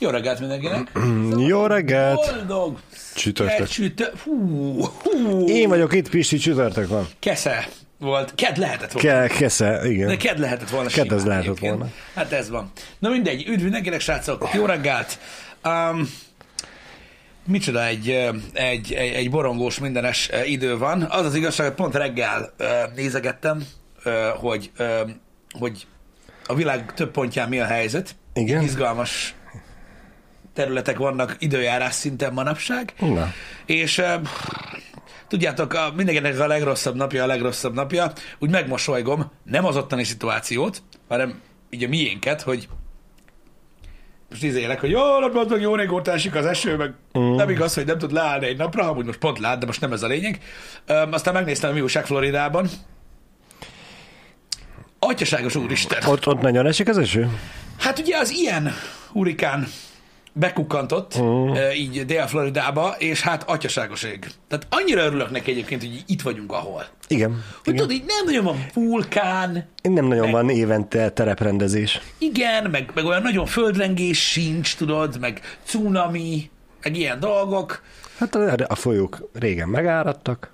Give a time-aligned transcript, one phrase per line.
[0.00, 0.92] Jó reggelt mindenkinek!
[1.50, 2.14] Jó reggelt!
[2.16, 2.78] Boldog!
[3.14, 3.68] Csütörtök.
[3.68, 4.12] Csütör...
[4.24, 5.48] Hú, hú.
[5.48, 7.08] Én vagyok itt, Pisti, csütörtök van.
[7.18, 8.34] Kesze volt.
[8.34, 9.08] Ked lehetett volna.
[9.08, 10.18] Ke, kesze, De igen.
[10.18, 10.88] ked lehetett volna.
[10.88, 11.76] Simán az lehetett egyébként.
[11.76, 11.92] volna.
[12.14, 12.70] Hát ez van.
[12.98, 15.18] Na mindegy, üdv mindenkinek, srácok, jó reggelt!
[15.64, 16.10] Um,
[17.46, 18.08] micsoda egy,
[18.52, 21.02] egy, egy, egy borongós mindenes idő van.
[21.02, 22.52] Az az igazság, hogy pont reggel
[22.94, 23.66] nézegettem,
[24.40, 24.70] hogy,
[25.58, 25.86] hogy
[26.46, 28.14] a világ több pontján mi a helyzet.
[28.34, 28.62] Igen.
[28.62, 29.34] Izgalmas
[30.60, 32.92] területek vannak időjárás szinten manapság.
[32.98, 33.32] Na.
[33.66, 34.02] És
[35.28, 40.82] tudjátok, a, mindenkinek a legrosszabb napja a legrosszabb napja, úgy megmosolygom, nem az ottani szituációt,
[41.08, 42.68] hanem így a miénket, hogy
[44.30, 47.34] most izélek, hogy jó, napot meg jó régóta esik az eső, meg mm.
[47.34, 49.92] nem igaz, hogy nem tud leállni egy napra, amúgy most pont lát, de most nem
[49.92, 50.38] ez a lényeg.
[50.88, 52.68] Um, aztán megnéztem a mi újság Floridában.
[54.98, 56.02] Atyaságos úristen!
[56.06, 57.28] Ott, ott nagyon esik az eső?
[57.78, 58.72] Hát ugye az ilyen
[59.12, 59.66] hurikán
[60.32, 61.26] bekukkantott Mhm.
[61.26, 61.78] uh.
[61.78, 64.26] így Dél-Floridába, és hát atyaságos ég.
[64.48, 66.84] Tehát annyira örülök neki egyébként, hogy itt vagyunk, ahol.
[67.08, 67.30] Igen.
[67.30, 67.76] Hogy igen.
[67.76, 72.00] tudod, így nem nagyon van vulkán, Nem nagyon meg- van évente tereprendezés.
[72.18, 76.50] igen, meg, meg olyan nagyon földrengés sincs, tudod, meg cunami,
[76.82, 77.82] meg ilyen dolgok.
[78.18, 80.52] Hát a, a folyók régen megáradtak.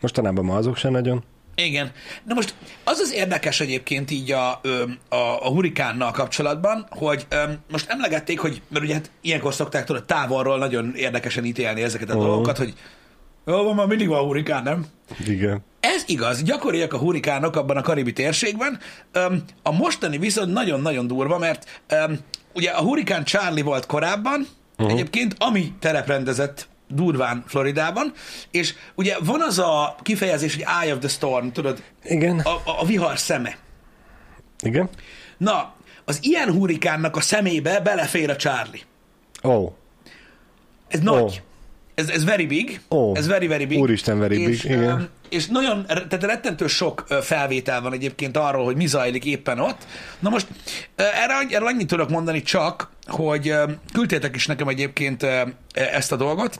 [0.00, 1.24] Mostanában ma azok sem nagyon.
[1.64, 1.90] Igen.
[2.24, 4.50] Na most az az érdekes egyébként így a,
[5.08, 7.26] a, a hurikánnal kapcsolatban, hogy
[7.70, 12.14] most emlegették, hogy, mert ugye hát ilyenkor szokták tudod távolról nagyon érdekesen ítélni ezeket a
[12.14, 12.22] Mhm.
[12.22, 12.74] dolgokat, hogy
[13.46, 14.86] jó, van, már mindig van hurikán, nem?
[15.26, 15.64] Igen.
[15.80, 18.78] Ez igaz, gyakoriak a hurikánok abban a karibi térségben.
[19.62, 21.82] A mostani viszont nagyon-nagyon durva, mert
[22.54, 24.92] ugye a hurikán Charlie volt korábban, uh-huh.
[24.92, 28.12] egyébként, ami tereprendezett durván Floridában,
[28.50, 32.38] és ugye van az a kifejezés, hogy eye of the storm, tudod, Igen.
[32.38, 33.56] a, a, a vihar szeme.
[34.62, 34.88] Igen.
[35.36, 38.82] Na, az ilyen hurikánnak a szemébe belefér a Charlie.
[39.42, 39.72] Oh.
[40.88, 41.22] Ez nagy.
[41.22, 41.46] Ó.
[41.94, 42.80] Ez, ez very big.
[42.90, 43.14] Ó.
[43.16, 43.78] Ez very, very big.
[43.78, 44.82] Úristen, very és, big, igen.
[44.82, 49.86] öm, És nagyon, tehát rettentő sok felvétel van egyébként arról, hogy mi zajlik éppen ott.
[50.18, 50.46] Na most
[50.94, 53.54] erre, erre annyit tudok mondani csak, hogy
[53.92, 55.42] küldtétek is nekem egyébként ö,
[55.72, 56.58] ezt a dolgot.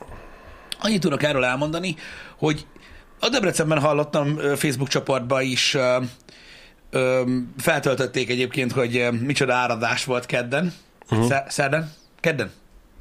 [0.81, 1.97] Annyit tudok erről elmondani,
[2.37, 2.67] hogy
[3.21, 5.77] a Debrecenben hallottam Facebook csoportba is
[7.59, 10.75] feltöltötték egyébként, hogy micsoda áradás volt kedden.
[11.11, 11.33] Uh-huh.
[11.49, 11.93] Szerden?
[12.21, 12.51] Kedden?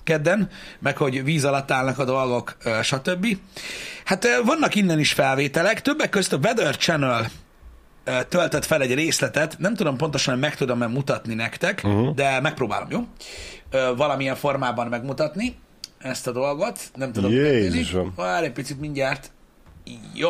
[0.04, 0.50] Kedden,
[0.80, 3.38] meg hogy víz alatt állnak a dolgok, stb.
[4.06, 7.30] Hát vannak innen is felvételek, többek közt a Weather Channel
[8.30, 12.16] töltött fel egy részletet, nem tudom pontosan, hogy meg tudom-e mutatni nektek, uh-huh.
[12.16, 13.08] de megpróbálom, jó?
[13.96, 15.56] Valamilyen formában megmutatni
[15.98, 17.32] ezt a dolgot, nem tudom.
[17.32, 18.14] Jézusom.
[18.16, 19.32] Várj egy picit mindjárt.
[20.14, 20.30] Jó.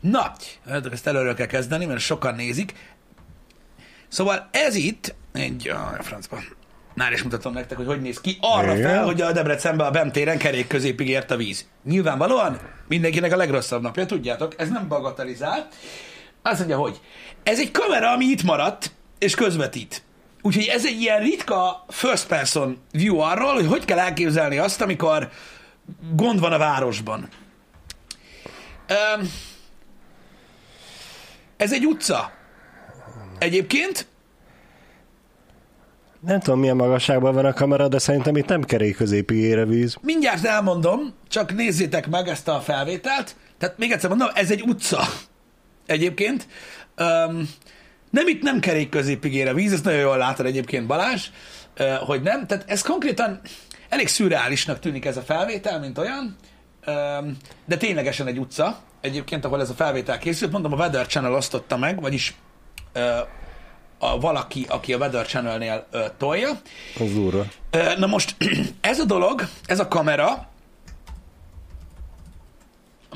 [0.00, 0.32] Na,
[0.68, 2.74] hát ezt előről kell kezdeni, mert sokan nézik.
[4.08, 5.68] Szóval ez itt egy...
[5.68, 6.38] A francba.
[6.94, 8.38] Már is mutatom nektek, hogy hogy néz ki.
[8.40, 8.90] Arra Igen.
[8.90, 11.66] fel, hogy a Debrecenben a BEM téren kerék középig ért a víz.
[11.84, 12.58] Nyilvánvalóan
[12.88, 15.68] mindenkinek a legrosszabb napja, tudjátok, ez nem bagatelizál.
[16.46, 17.00] Azt mondja, hogy
[17.42, 20.02] ez egy kamera, ami itt maradt, és közvetít.
[20.42, 25.30] Úgyhogy ez egy ilyen ritka first person view arról, hogy hogy kell elképzelni azt, amikor
[26.14, 27.28] gond van a városban.
[29.18, 29.30] Um,
[31.56, 32.32] ez egy utca.
[33.38, 34.06] Egyébként
[36.20, 39.66] Nem tudom, milyen magasságban van a kamera, de szerintem itt nem kerék középig ér a
[39.66, 39.96] víz.
[40.00, 43.36] mindjárt elmondom, csak nézzétek meg ezt a felvételt.
[43.58, 45.00] Tehát még egyszer mondom, ez egy utca.
[45.86, 46.46] Egyébként.
[46.98, 47.50] Um,
[48.10, 51.26] nem itt nem kerék középig ér a víz, ezt nagyon jól látod egyébként Balázs,
[51.78, 52.46] uh, hogy nem.
[52.46, 53.40] Tehát ez konkrétan
[53.88, 56.36] elég szürreálisnak tűnik ez a felvétel, mint olyan,
[56.86, 60.52] um, de ténylegesen egy utca, egyébként, ahol ez a felvétel készült.
[60.52, 62.34] Mondom, a Weather Channel osztotta meg, vagyis
[62.94, 63.02] uh,
[63.98, 66.50] a valaki, aki a Weather Channel-nél uh, tolja.
[67.34, 67.46] Az.
[67.70, 68.36] Ö, Na most
[68.80, 70.48] ez a dolog, ez a kamera,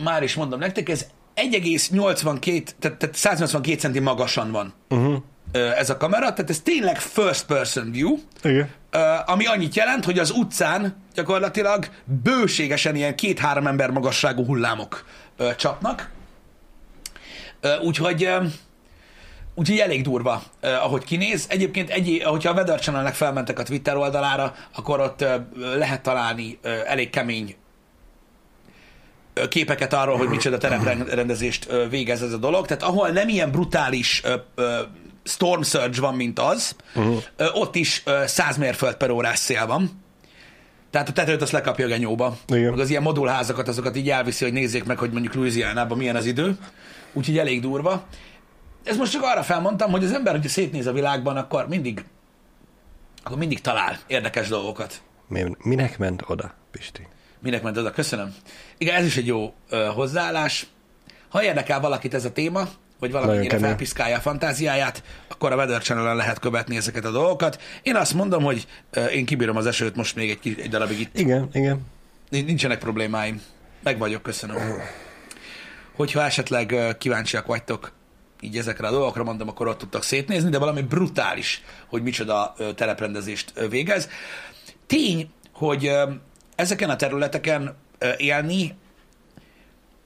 [0.02, 1.06] már is mondom nektek, ez
[1.50, 5.16] 1,82, tehát, tehát 182 centi magasan van uh-huh.
[5.52, 8.70] ez a kamera, tehát ez tényleg first person view, Igen.
[9.26, 11.88] ami annyit jelent, hogy az utcán gyakorlatilag
[12.22, 15.04] bőségesen ilyen két-három ember magasságú hullámok
[15.56, 16.10] csapnak.
[17.82, 18.28] Úgyhogy
[19.54, 21.46] Úgyhogy elég durva, eh, ahogy kinéz.
[21.48, 25.40] Egyébként, egy, hogyha a Weather Channelnek felmentek a Twitter oldalára, akkor ott eh,
[25.76, 27.54] lehet találni eh, elég kemény
[29.48, 32.66] képeket arról, hogy micsoda tereprendezést eh, végez ez a dolog.
[32.66, 34.22] Tehát ahol nem ilyen brutális
[35.22, 37.22] storm surge van, mint az, uh-huh.
[37.52, 39.90] ott is eh, 100 mérföld per órás szél van.
[40.90, 42.36] Tehát a tetőt azt lekapja a genyóba.
[42.48, 42.70] Igen.
[42.70, 46.26] Meg az ilyen modulházakat, azokat így elviszi, hogy nézzék meg, hogy mondjuk Louisiana-ban milyen az
[46.26, 46.56] idő.
[47.12, 48.06] Úgyhogy elég durva.
[48.84, 52.04] Ez most csak arra felmondtam, hogy az ember, hogyha szétnéz a világban, akkor mindig,
[53.22, 55.02] akkor mindig talál érdekes dolgokat.
[55.28, 57.06] Mi- Minek ment oda, Pisti?
[57.42, 57.90] Minek ment oda?
[57.90, 58.34] Köszönöm.
[58.80, 60.66] Igen, ez is egy jó ö, hozzáállás.
[61.28, 62.68] Ha érdekel valakit ez a téma,
[62.98, 67.62] vagy valamennyire felpiszkálja a fantáziáját, akkor a Weather channel lehet követni ezeket a dolgokat.
[67.82, 71.18] Én azt mondom, hogy ö, én kibírom az esőt most még egy, egy darabig itt.
[71.18, 71.80] Igen, igen.
[72.28, 73.42] Nin- Nincsenek problémáim.
[73.82, 74.56] Meg vagyok, köszönöm.
[75.96, 77.92] Hogyha esetleg ö, kíváncsiak vagytok
[78.40, 82.72] így ezekre a dolgokra, mondom, akkor ott tudtak szétnézni, de valami brutális, hogy micsoda ö,
[82.72, 84.08] teleprendezést végez.
[84.86, 85.90] Tény, hogy
[86.54, 87.76] ezeken a területeken
[88.16, 88.74] élni,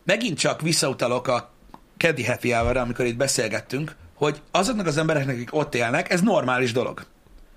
[0.05, 1.53] megint csak visszautalok a
[1.97, 6.73] keddi happy hour amikor itt beszélgettünk, hogy azoknak az embereknek, akik ott élnek, ez normális
[6.73, 7.05] dolog.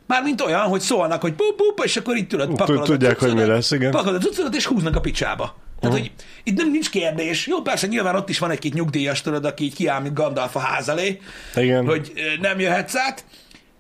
[0.06, 3.46] Mármint olyan, hogy szólnak, hogy pup, pup, és akkor itt tudod, pakolod tudják, hogy mi
[3.46, 3.92] lesz, igen.
[3.92, 5.56] Pakolod a cuccodat, és húznak a picsába.
[5.80, 6.12] Tehát, hogy
[6.44, 7.48] itt nem nincs kérdés.
[7.48, 10.60] Jó, persze nyilván ott is van egy-két nyugdíjas, tudod, aki így kiáll, mint Gandalf a
[10.60, 11.22] ház elé,
[11.56, 11.86] Igen.
[11.86, 13.26] hogy nem jöhetsz át,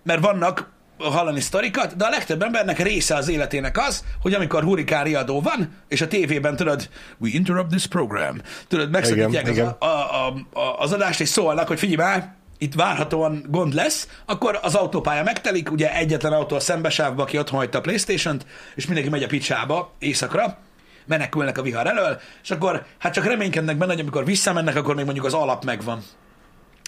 [0.03, 5.03] mert vannak hallani sztorikat, de a legtöbb embernek része az életének az, hogy amikor hurikán
[5.03, 9.67] riadó van, és a tévében tudod, we interrupt this program, tudod, megszakítják Igen, az, igen.
[9.67, 14.59] a, a, a, az adást, és szólnak, hogy figyelj már, itt várhatóan gond lesz, akkor
[14.61, 18.45] az autópálya megtelik, ugye egyetlen autó a szembesávba, aki otthon hagyta a Playstation-t,
[18.75, 20.57] és mindenki megy a picsába éjszakra,
[21.05, 25.05] menekülnek a vihar elől, és akkor hát csak reménykednek benne, hogy amikor visszamennek, akkor még
[25.05, 26.03] mondjuk az alap megvan.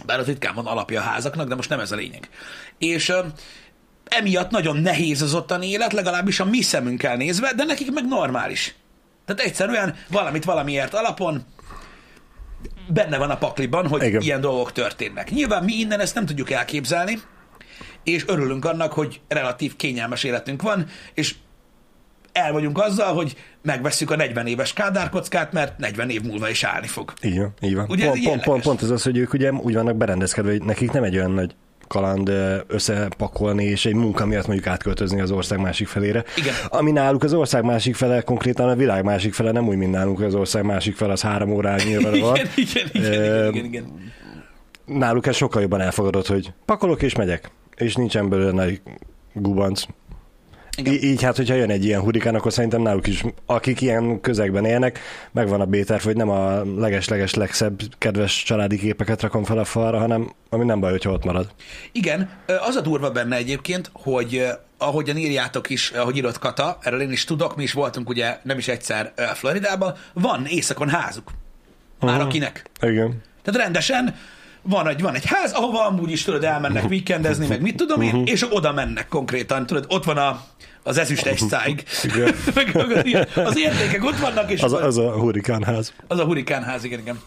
[0.05, 2.29] Bár az ritkán van alapja a házaknak, de most nem ez a lényeg.
[2.77, 3.13] És
[4.09, 8.75] emiatt nagyon nehéz az ottani élet, legalábbis a mi szemünkkel nézve, de nekik meg normális.
[9.25, 11.45] Tehát egyszerűen valamit valamiért alapon
[12.87, 14.09] benne van a pakliban, hogy Igen.
[14.09, 14.21] Igen.
[14.21, 15.31] ilyen dolgok történnek.
[15.31, 17.19] Nyilván mi innen ezt nem tudjuk elképzelni,
[18.03, 21.35] és örülünk annak, hogy relatív kényelmes életünk van, és
[22.31, 26.87] el vagyunk azzal, hogy megvesszük a 40 éves kádárkockát, mert 40 év múlva is állni
[26.87, 27.13] fog.
[27.21, 27.85] Van, így van.
[27.89, 30.91] Ugye pont, pont, pont, pont ez az, hogy ők ugye úgy vannak berendezkedve, hogy nekik
[30.91, 31.55] nem egy olyan nagy
[31.89, 32.31] kaland
[32.67, 36.23] összepakolni, és egy munka miatt mondjuk átköltözni az ország másik felére.
[36.37, 36.53] Igen.
[36.69, 40.17] Ami náluk az ország másik fele, konkrétan a világ másik fele, nem úgy, mint nálunk,
[40.17, 42.11] hogy az ország másik fele az három órányi van.
[42.15, 43.85] Igen, igen, igen, igen, igen, igen.
[44.85, 48.81] Náluk ez sokkal jobban elfogadott, hogy pakolok és megyek, és nincsen belőle nagy
[49.33, 49.83] gubanc.
[50.77, 50.93] Igen.
[50.93, 54.65] Í- így hát, hogyha jön egy ilyen hurikán, akkor szerintem náluk is, akik ilyen közegben
[54.65, 54.99] élnek,
[55.31, 59.99] megvan a B-terv, hogy nem a leges-leges legszebb, kedves családi képeket rakom fel a falra,
[59.99, 61.49] hanem ami nem baj, hogyha ott marad.
[61.91, 62.29] Igen,
[62.67, 67.23] az a durva benne egyébként, hogy ahogyan írjátok is, ahogy írott Kata, erről én is
[67.23, 71.31] tudok, mi is voltunk ugye nem is egyszer Floridában, van éjszakon házuk.
[71.99, 72.25] Már Mhm.
[72.27, 72.65] akinek.
[72.81, 73.21] Igen.
[73.43, 74.15] Tehát rendesen
[74.69, 78.23] van egy, van egy ház, ahova amúgy is tudod, elmennek weekendezni, meg mit tudom én,
[78.25, 80.41] és oda mennek konkrétan, tudod, ott van a,
[80.83, 81.83] az ezüst egy száig.
[83.35, 85.93] Az, értékek ott vannak, és Az, a- az a hurikánház.
[86.07, 87.19] az a hurikánház, igen, igen.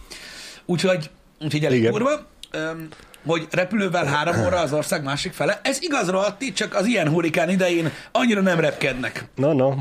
[0.67, 1.11] Úgyhogy,
[1.41, 1.93] úgyhogy elég Igen.
[1.93, 2.11] durva,
[2.51, 2.89] öm,
[3.27, 5.61] hogy repülővel három óra az ország másik fele.
[5.65, 9.25] Ez igaz, Rohatti, csak az ilyen hurikán idején annyira nem repkednek.
[9.35, 9.75] No, no.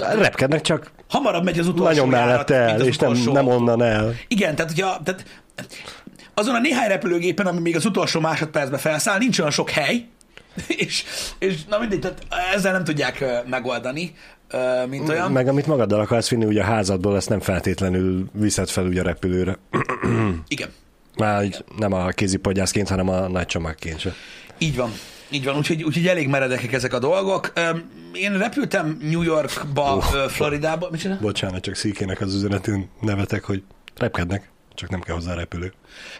[0.00, 3.82] Hát, Repkednek csak Hamarabb megy az utolsó nagyon járat, mellette el, és nem, nem onnan
[3.82, 4.14] el.
[4.28, 5.24] Igen, tehát, hogyha, tehát
[6.38, 10.04] azon a néhány repülőgépen, ami még az utolsó másodpercben felszáll, nincs olyan sok hely,
[10.86, 11.04] és,
[11.38, 14.14] és na mindegy, tehát ezzel nem tudják megoldani,
[14.88, 15.32] mint olyan.
[15.32, 19.04] Meg amit magaddal akarsz vinni, ugye a házadból, ezt nem feltétlenül viszed fel ugye a
[19.04, 19.58] repülőre.
[20.48, 20.68] Igen,
[21.16, 24.12] Már így nem a kézipodgyászként, hanem a nagy csomagként se.
[24.58, 24.92] így van.
[25.30, 27.52] Így van, úgyhogy, úgyhogy elég meredekek ezek a dolgok.
[28.12, 30.90] Én repültem New Yorkba, ö, Floridába.
[30.96, 31.18] Csinál?
[31.20, 33.62] Bocsánat, csak szíkének az üzenetén nevetek, hogy
[33.96, 35.72] repkednek, csak nem kell hozzá repülő.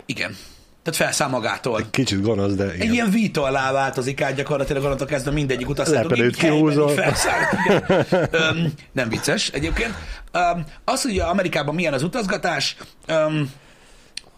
[0.06, 0.36] Igen.
[0.82, 1.82] Tehát felszáll magától.
[1.90, 2.92] Kicsit gonosz, de Egy igen.
[2.92, 6.08] ilyen vítollá változik át gyakorlatilag onnantól kezdve mindegyik utaztató.
[6.08, 6.90] Lepedőt kihúzol.
[6.90, 9.94] um, nem vicces egyébként.
[10.34, 12.76] Um, az, hogy Amerikában milyen az utazgatás,
[13.08, 13.52] um,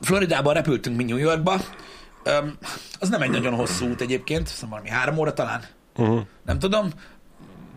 [0.01, 2.59] Floridában repültünk mi New Yorkba, um,
[2.99, 5.65] az nem egy nagyon hosszú út egyébként, szóval valami három óra talán.
[5.97, 6.21] Uh-huh.
[6.45, 6.91] Nem tudom,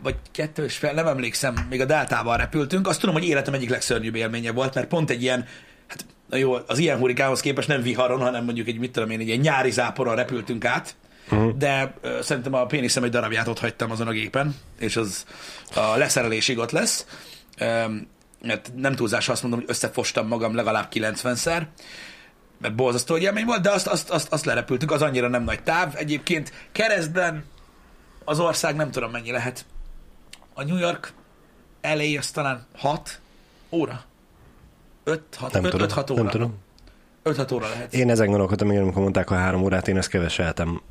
[0.03, 2.87] vagy kettő és fel, nem emlékszem, még a Deltával repültünk.
[2.87, 5.45] Azt tudom, hogy életem egyik legszörnyűbb élménye volt, mert pont egy ilyen,
[6.31, 9.27] na jó, az ilyen hurikánhoz képest nem viharon, hanem mondjuk egy, mit tudom én, egy
[9.27, 10.95] ilyen nyári záporon repültünk át,
[11.31, 11.57] uh-huh.
[11.57, 15.25] de ö, szerintem a péniszem egy darabját ott hagytam azon a gépen, és az
[15.75, 17.05] a leszerelésig ott lesz.
[17.57, 18.07] Öm,
[18.41, 21.61] mert nem túlzás, azt mondom, hogy összefostam magam legalább 90-szer,
[22.57, 25.93] mert borzasztó élmény volt, de azt, azt, azt, azt lerepültük, az annyira nem nagy táv.
[25.95, 27.45] Egyébként keresztben
[28.25, 29.65] az ország nem tudom mennyi lehet.
[30.53, 31.13] A New York
[31.81, 33.19] LA az talán 6
[33.69, 34.09] óra.
[35.05, 36.21] 5-6 Nem tudom, 5-6 óra.
[36.21, 36.57] nem tudom.
[37.23, 37.93] 5-6 óra lehet.
[37.93, 40.81] Én ezen gondolkodtam, még amikor mondták a három órát, én ezt keveseltem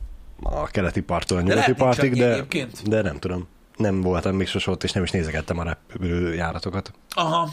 [0.42, 2.88] a keleti parttól a nyugati partig, de, egyébként.
[2.88, 3.48] de nem tudom.
[3.76, 6.92] Nem voltam még sose ott, és nem is nézegettem a repülőjáratokat.
[7.10, 7.50] Aha.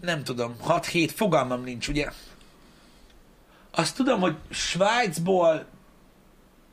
[0.00, 2.08] Nem tudom, 6-7, fogalmam nincs, ugye?
[3.70, 5.64] Azt tudom, hogy Svájcból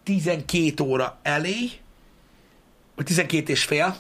[0.04, 1.72] 12 óra elé,
[2.96, 3.96] vagy 12 és fél,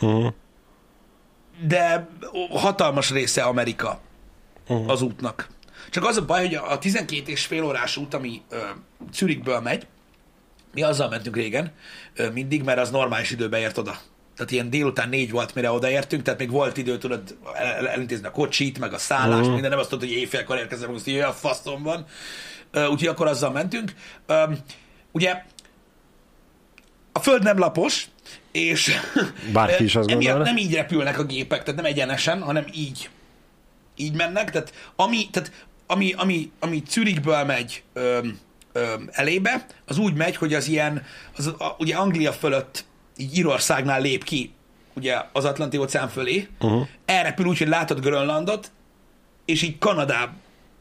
[0.00, 0.32] Uh-huh.
[1.66, 2.08] De
[2.50, 4.00] hatalmas része Amerika
[4.68, 4.90] Uh-huh.
[4.90, 5.48] az útnak.
[5.90, 8.56] Csak az a baj, hogy a 12 és fél órás út, ami ö,
[9.12, 9.86] Zürichből megy,
[10.74, 11.72] mi azzal mentünk régen,
[12.14, 13.98] ö, mindig, mert az normális időben ért oda.
[14.36, 18.26] Tehát ilyen délután négy volt, mire odaértünk, tehát még volt idő, tudod, el, el, elintézni
[18.26, 19.52] a kocsit, meg a szállást, uh-huh.
[19.52, 22.06] minden, nem azt tudod, hogy éjfélkor érkezem, azt hogy a faszom van.
[22.70, 23.92] Ö, úgyhogy akkor azzal mentünk.
[24.26, 24.42] Ö,
[25.12, 25.42] ugye
[27.12, 28.08] a föld nem lapos,
[28.58, 29.00] és
[29.52, 33.08] Bárki is azt emiatt nem így repülnek a gépek, tehát nem egyenesen, hanem így.
[33.96, 35.52] Így mennek, tehát ami, tehát
[35.86, 38.38] ami, ami, ami Zürichből megy öm,
[38.72, 41.04] öm, elébe, az úgy megy, hogy az ilyen,
[41.36, 42.84] az, a, ugye Anglia fölött,
[43.16, 44.52] így Írországnál lép ki,
[44.94, 46.86] ugye az Atlanti óceán fölé, uh-huh.
[47.04, 48.70] elrepül úgy, hogy látod Grönlandot,
[49.44, 50.32] és így Kanadá,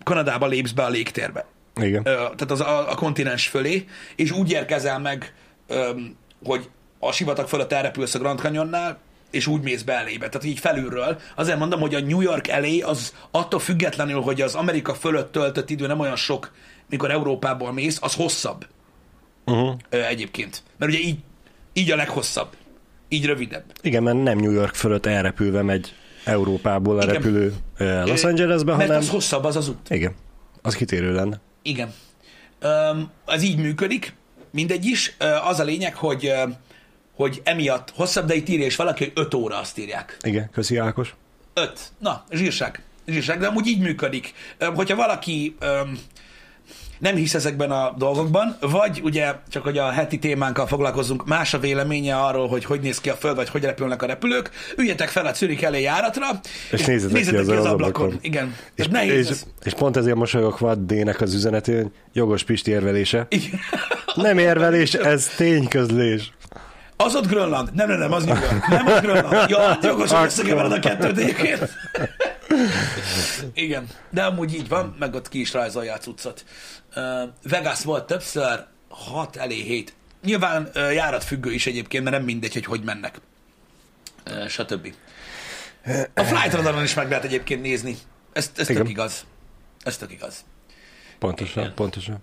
[0.03, 2.01] Kanadába lépsz be a légtérbe Igen.
[2.05, 5.33] ö, tehát az a, a kontinens fölé, és úgy érkezel meg,
[5.67, 8.97] öm, hogy a sivatag fölött elrepülsz a Grand Canyonnál,
[9.31, 10.29] és úgy mész be elébe.
[10.29, 11.19] Tehát így felülről.
[11.35, 15.69] Azért mondom, hogy a New York elé az attól függetlenül, hogy az Amerika fölött töltött
[15.69, 16.51] idő nem olyan sok,
[16.89, 18.65] mikor Európából mész, az hosszabb
[19.45, 19.75] Uh-huh.
[19.89, 20.63] ö, egyébként.
[20.77, 21.17] Mert ugye így,
[21.73, 22.47] így a leghosszabb.
[23.09, 23.63] Így rövidebb.
[23.81, 27.13] Igen, mert nem New York fölött elrepülve megy Európából a Igen.
[27.13, 27.53] repülő
[28.05, 29.01] Los Angelesbe, Mert hanem...
[29.01, 29.89] az hosszabb az az út.
[29.89, 30.15] Igen,
[30.61, 31.39] az kitérő lenne.
[31.61, 31.93] Igen.
[32.59, 34.15] Öm, az így működik,
[34.51, 35.15] mindegy is.
[35.43, 36.31] Az a lényeg, hogy,
[37.17, 40.17] hogy emiatt hosszabb, de itt írja is valaki, hogy 5 óra azt írják.
[40.21, 41.15] Igen, köszi Ákos.
[41.53, 41.79] 5.
[41.99, 42.81] Na, zsírság.
[43.07, 44.33] Zsírság, de amúgy így működik.
[44.59, 45.99] Hogyha valaki öm,
[46.99, 51.59] nem hisz ezekben a dolgokban, vagy ugye csak, hogy a heti témánkkal foglalkozunk, más a
[51.59, 55.25] véleménye arról, hogy hogy néz ki a föld, vagy hogy repülnek a repülők, üljetek fel
[55.25, 56.25] a Zürich elé járatra,
[56.71, 58.17] És nézzetek ki az ablakon.
[58.21, 58.55] Igen.
[58.75, 59.43] És, És nehéz és, ez.
[59.63, 63.27] és pont ezért mosolyogok vad D-nek az üzenetén, jogos Pisti érvelése.
[63.29, 63.59] Igen.
[64.15, 66.31] Nem érvelés, ez tényközlés.
[66.97, 67.73] Az ott Grönland.
[67.73, 68.67] Nem, nem, nem, az York.
[68.67, 69.49] Nem az Grönland.
[69.49, 71.69] Jó, hát jogos, hogy összekevered a kettőt egyébként.
[73.53, 76.45] Igen, de amúgy így van, meg ott ki is rajzolja a cuccot.
[76.95, 77.03] Uh,
[77.43, 79.93] Vegas volt többször, 6 elé 7.
[80.23, 83.21] Nyilván uh, járatfüggő is egyébként, mert nem mindegy, hogy hogy mennek.
[84.29, 84.93] Uh, stb.
[86.13, 87.97] A Flight Radaron is meg lehet egyébként nézni.
[88.33, 89.25] Ez, ez tök igaz.
[89.83, 90.45] Ez tök igaz.
[91.19, 91.75] Pontosan, Igen.
[91.75, 92.17] pontosan.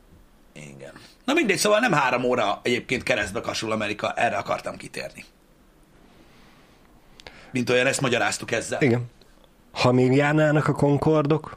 [0.53, 0.93] Igen.
[1.25, 5.25] Na mindegy, szóval nem három óra egyébként keresztbe kasul Amerika, erre akartam kitérni.
[7.51, 8.83] Mint olyan, ezt magyaráztuk ezzel.
[8.83, 9.05] Igen.
[9.73, 11.57] Ha még járnának a Concordok,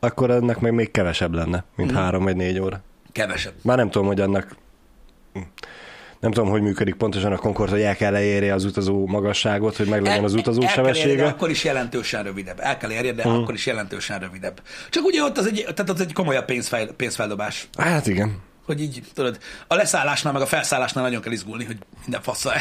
[0.00, 2.00] akkor ennek meg még kevesebb lenne, mint Mhm.
[2.00, 2.80] három vagy négy óra.
[3.12, 3.54] Kevesebb.
[3.62, 4.56] Már nem tudom, hogy annak
[6.20, 9.86] nem tudom, hogy működik pontosan a Concorde, hogy el kell érje az utazó magasságot, hogy
[9.88, 11.26] meg legyen az utazó el kell érje, sebessége.
[11.26, 12.60] akkor is jelentősen rövidebb.
[12.60, 13.36] El kell érje, de Mhm.
[13.42, 14.62] akkor is jelentősen rövidebb.
[14.90, 17.68] Csak ugye ott az egy, tehát ott egy komolyabb pénzfej, pénzfeldobás.
[17.78, 18.38] Hát igen.
[18.70, 22.52] Hogy így, tudod, a leszállásnál meg a felszállásnál nagyon kell izgulni, hogy minden fassa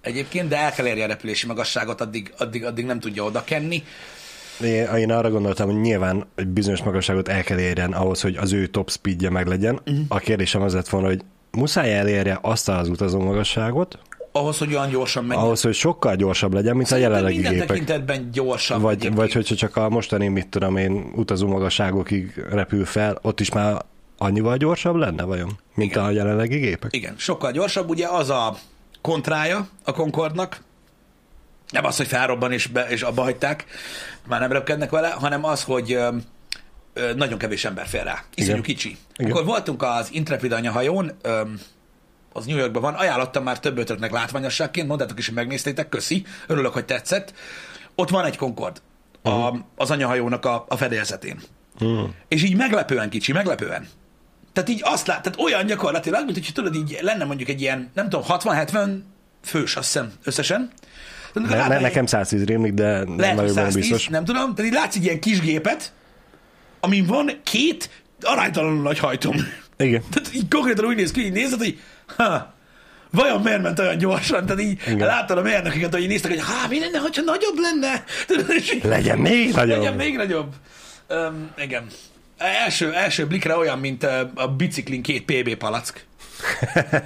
[0.00, 3.82] egyébként, de el kell érje a repülési magasságot, addig, addig, addig nem tudja oda kenni.
[4.64, 8.52] Én, én arra gondoltam, hogy nyilván egy bizonyos magasságot el kell érjen ahhoz, hogy az
[8.52, 9.74] ő top speedje meg legyen.
[9.84, 9.94] Mhm.
[9.94, 10.06] Uh-huh.
[10.08, 13.98] A kérdésem az lett volna, hogy muszáj elérje azt az utazó magasságot,
[14.32, 15.44] Ahhoz, hogy olyan gyorsan menjen.
[15.44, 17.68] ahhoz, hogy sokkal gyorsabb legyen, mint Szerintem a jelenlegi minden gépek.
[17.68, 18.80] tekintetben gyorsabb.
[18.80, 19.16] Vagy, egyébként.
[19.16, 23.84] vagy hogyha csak a mostani, mit tudom én, utazó magasságokig repül fel, ott is már
[24.18, 26.04] annyival gyorsabb lenne vajon, mint Igen.
[26.04, 26.96] a jelenlegi gépek?
[26.96, 27.88] Igen, sokkal gyorsabb.
[27.88, 28.56] Ugye az a
[29.00, 30.60] kontrája a Concordnak,
[31.70, 33.64] nem az, hogy felrobban és, be, és abba hagyták,
[34.28, 36.16] már nem repkednek vele, hanem az, hogy ö,
[36.92, 38.24] ö, nagyon kevés ember fér rá.
[38.34, 38.96] Iszonyú kicsi.
[39.16, 39.30] Igen.
[39.30, 41.40] Akkor voltunk az Intrepid anyahajón, ö,
[42.32, 46.72] az New Yorkban van, ajánlottam már több ötöknek látványosságként, mondtátok is, hogy megnéztétek, köszi, örülök,
[46.72, 47.32] hogy tetszett.
[47.94, 48.82] Ott van egy Concord
[49.22, 51.40] a, az anyahajónak a, a fedélzetén.
[51.78, 52.14] Hmm.
[52.28, 53.88] És így meglepően kicsi, meglepően.
[54.56, 57.90] Tehát így azt lát, tehát olyan gyakorlatilag, mint hogy tudod, így lenne mondjuk egy ilyen,
[57.94, 58.98] nem tudom, 60-70
[59.44, 60.70] fős, azt hiszem, összesen.
[61.32, 64.08] Tehát Ne, ne, nekem 110 rémlik, de nem lehet, benne 110, biztos.
[64.08, 65.92] nem tudom, tehát így látsz egy ilyen kis gépet,
[66.80, 67.90] amin van két
[68.22, 69.36] aránytalanul nagy hajtom.
[69.76, 70.02] Igen.
[70.12, 71.80] Tehát így konkrétan úgy néz ki, így nézed, hogy
[72.16, 72.54] ha,
[73.10, 74.46] vajon miért ment olyan gyorsan?
[74.46, 75.06] Tehát így Igen.
[75.06, 78.04] láttad a mérnököket, hogy néztek, hogy há, mi lenne, hogyha nagyobb lenne?
[78.96, 79.76] Legyen még nagyobb.
[79.76, 80.54] legyen még nagyobb.
[81.08, 81.86] Um, igen.
[82.36, 86.04] Első, első blikre olyan, mint a, biciklin két PB palack.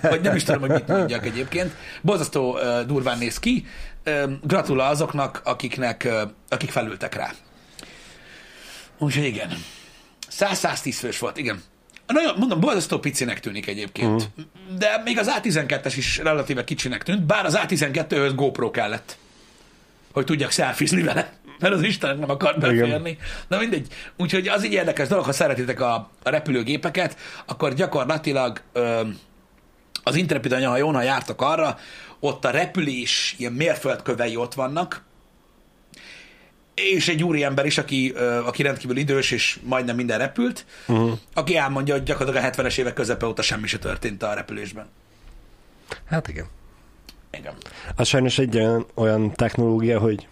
[0.02, 1.74] Vagy nem is tudom, hogy mit mondjak egyébként.
[2.02, 3.66] Borzasztó uh, durván néz ki.
[4.42, 6.08] Gratula azoknak, akiknek,
[6.48, 7.30] akik felültek rá.
[8.98, 9.64] Úgyhogy igen.
[10.38, 11.62] 100-110 fős volt, igen.
[12.06, 14.30] Nagyon, mondom, borzasztó picinek tűnik egyébként.
[14.40, 14.76] Mm.
[14.76, 19.16] De még az A12-es is relatíve kicsinek tűnt, bár az A12-höz GoPro kellett,
[20.12, 21.32] hogy tudjak szelfizni vele.
[21.60, 23.18] Mert az Istenek nem akar beférni.
[23.48, 23.86] Na mindegy.
[24.16, 29.00] Úgyhogy az egy érdekes dolog, ha szeretitek a, a repülőgépeket, akkor gyakorlatilag ö,
[30.02, 31.78] az Intrepid anyahajón, ha jártak arra,
[32.20, 35.02] ott a repülés ilyen mérföldkövei ott vannak,
[36.74, 38.14] és egy úriember is, aki,
[38.44, 41.18] aki rendkívül idős, és majdnem minden repült, uh-huh.
[41.34, 44.88] aki elmondja, hogy gyakorlatilag a 70-es évek közepe óta semmi se történt a repülésben.
[46.04, 46.46] Hát igen.
[47.32, 47.54] Igen.
[47.96, 50.28] Az sajnos egy olyan, olyan technológia, hogy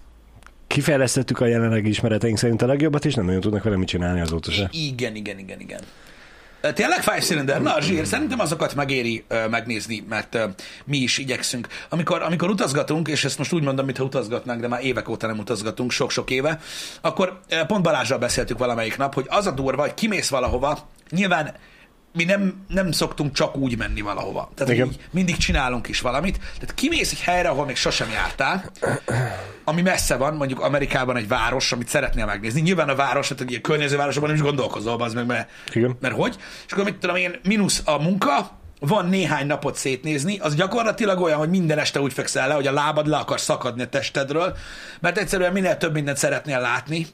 [0.68, 4.50] kifejlesztettük a jelenlegi ismereteink szerint a legjobbat, és nem nagyon tudnak vele mit csinálni azóta
[4.50, 4.68] se.
[4.72, 5.80] Igen, igen, igen, igen.
[6.60, 7.62] Tényleg five cylinder?
[7.62, 10.44] Na, zsír, szerintem azokat megéri ö, megnézni, mert ö,
[10.84, 11.68] mi is igyekszünk.
[11.88, 15.38] Amikor, amikor utazgatunk, és ezt most úgy mondom, mintha utazgatnánk, de már évek óta nem
[15.38, 16.60] utazgatunk, sok-sok éve,
[17.00, 21.54] akkor ö, pont Balázsral beszéltük valamelyik nap, hogy az a durva, hogy kimész valahova, nyilván
[22.18, 24.50] mi nem, nem szoktunk csak úgy menni valahova.
[24.54, 24.86] Tehát Igen.
[24.86, 26.38] így mindig csinálunk is valamit.
[26.38, 28.72] Tehát kimész egy helyre, ahol még sosem jártál,
[29.64, 32.60] ami messze van, mondjuk Amerikában egy város, amit szeretnél megnézni.
[32.60, 35.96] Nyilván a város, tehát egy ilyen környező városban nem is gondolkozol, az meg, mert, Igen.
[36.00, 36.36] mert hogy.
[36.66, 41.38] És akkor mit tudom én, mínusz a munka, van néhány napot szétnézni, az gyakorlatilag olyan,
[41.38, 44.56] hogy minden este úgy fekszel le, hogy a lábad le akar szakadni a testedről,
[45.00, 47.06] mert egyszerűen minél több mindent szeretnél látni,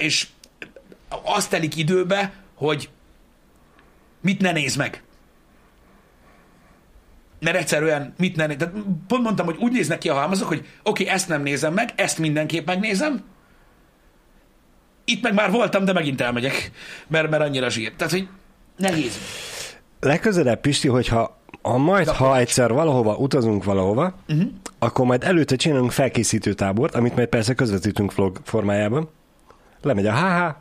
[0.00, 0.26] és
[1.22, 2.88] azt telik időbe, hogy
[4.20, 5.02] mit ne néz meg.
[7.40, 8.56] Mert egyszerűen mit ne néz...
[8.56, 8.74] Tehát
[9.06, 11.92] pont mondtam, hogy úgy néznek ki a halmazok, hogy oké, okay, ezt nem nézem meg,
[11.96, 13.24] ezt mindenképp megnézem,
[15.04, 16.70] itt meg már voltam, de megint elmegyek,
[17.06, 17.92] mert, mert annyira zsír.
[17.96, 18.28] Tehát, hogy
[18.76, 19.18] nehéz.
[20.00, 24.48] Legközelebb, Pisti, hogyha ha majd, De ha egyszer valahova utazunk valahova, uh-huh.
[24.78, 29.08] akkor majd előtte csinálunk felkészítő tábort, amit majd persze közvetítünk vlog formájában.
[29.82, 30.54] Lemegy a HH,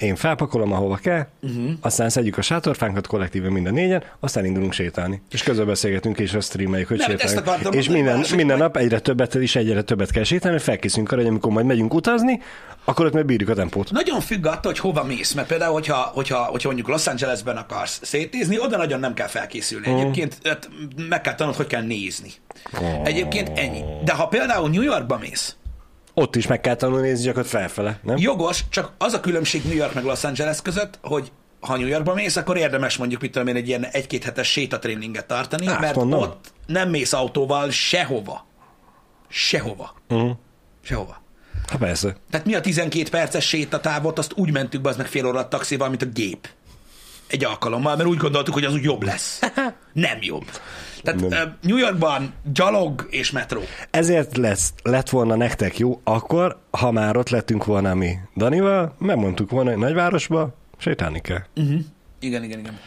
[0.00, 1.58] én felpakolom, ahova kell, Mhm.
[1.58, 1.72] uh-huh.
[1.80, 5.22] aztán szedjük a sátorfánkat kollektíven minden négyen, aztán indulunk sétálni.
[5.30, 7.74] És közben beszélgetünk és azt streameljük, hogy Nem, sétálunk.
[7.74, 11.30] És minden, minden nap egyre többet és egyre többet kell sétálni, hogy felkészülünk arra, hogy
[11.30, 12.40] amikor majd megyünk utazni,
[12.84, 13.90] akkor ott meg bírjuk a tempót.
[13.90, 18.00] Nagyon függ attól, hogy hova mész, mert például, hogyha, hogyha, hogyha mondjuk Los Angelesben akarsz
[18.02, 19.86] szétnézni, oda nagyon nem kell felkészülni.
[19.86, 20.68] Egyébként hát,
[21.08, 22.30] meg kell tanulnod, hogy kell nézni.
[23.04, 23.80] Egyébként ennyi.
[24.04, 25.56] De ha például New Yorkba mész,
[26.14, 28.16] Ott is meg kell tanulni nézni, ott felfele, nem?
[28.16, 32.14] jogos, csak az a különbség New York meg Los Angeles között, hogy ha New Yorkba
[32.14, 35.94] mész, akkor érdemes mondjuk, mit tudom én, egy ilyen egy-két hetes sétatréninget tartani, Azt mert
[35.94, 36.20] mondom.
[36.20, 38.46] ott nem mész autóval sehova.
[39.28, 39.94] Sehova.
[40.08, 40.30] Uh-huh.
[40.82, 41.22] Sehova.
[41.68, 42.16] Hát persze.
[42.30, 45.88] Tehát mi a 12 perces sétatávot, azt úgy mentük be, az meg fél óra taxival,
[45.88, 46.48] mint a gép.
[47.32, 49.40] Egy alkalommal, mert úgy gondoltuk, hogy az úgy jobb lesz.
[49.92, 50.44] Nem jobb.
[51.02, 51.56] Tehát Nem.
[51.62, 53.62] New Yorkban gyalog és metró.
[53.90, 59.50] Ezért lesz, lett volna nektek jó, akkor, ha már ott lettünk volna mi Danival, megmondtuk
[59.50, 61.42] volna, hogy nagyvárosba sétálni kell.
[62.20, 62.78] Igen, igen, igen.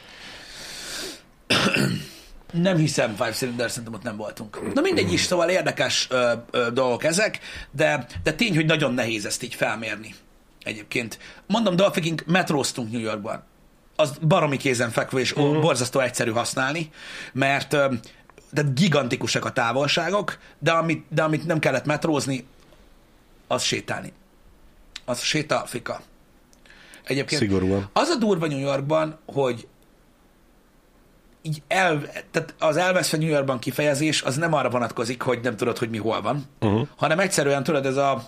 [2.51, 4.73] Nem hiszem, Five Cylinder, szerintem ott nem voltunk.
[4.73, 7.39] Na mindegy is, szóval érdekes ö, ö, dolgok ezek,
[7.71, 10.15] de, de tény, hogy nagyon nehéz ezt így felmérni.
[10.63, 11.19] Egyébként.
[11.47, 13.43] Mondom, Dolphin metróztunk New Yorkban.
[13.95, 15.61] Az baromi kézenfekvő és uh-huh.
[15.61, 16.89] borzasztó egyszerű használni,
[17.33, 17.75] mert
[18.51, 22.45] de gigantikusak a távolságok, de amit, de amit nem kellett metrózni,
[23.47, 24.13] az sétálni.
[25.05, 26.01] Az séta fika.
[27.03, 27.89] Egyébként Szigorúan.
[27.93, 29.67] az a durva New Yorkban, hogy
[31.41, 35.77] így el, tehát az elveszve New Yorkban kifejezés, az nem arra vonatkozik, hogy nem tudod,
[35.77, 36.87] hogy mi hol van, uh-huh.
[36.95, 38.27] hanem egyszerűen tudod, ez a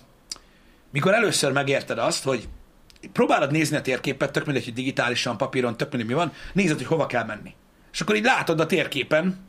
[0.91, 2.47] mikor először megérted azt, hogy
[3.13, 6.85] próbálod nézni a térképet, tök mindegy, hogy digitálisan, papíron, tök mindegy, mi van, nézed, hogy
[6.85, 7.55] hova kell menni.
[7.93, 9.45] És akkor így látod a térképen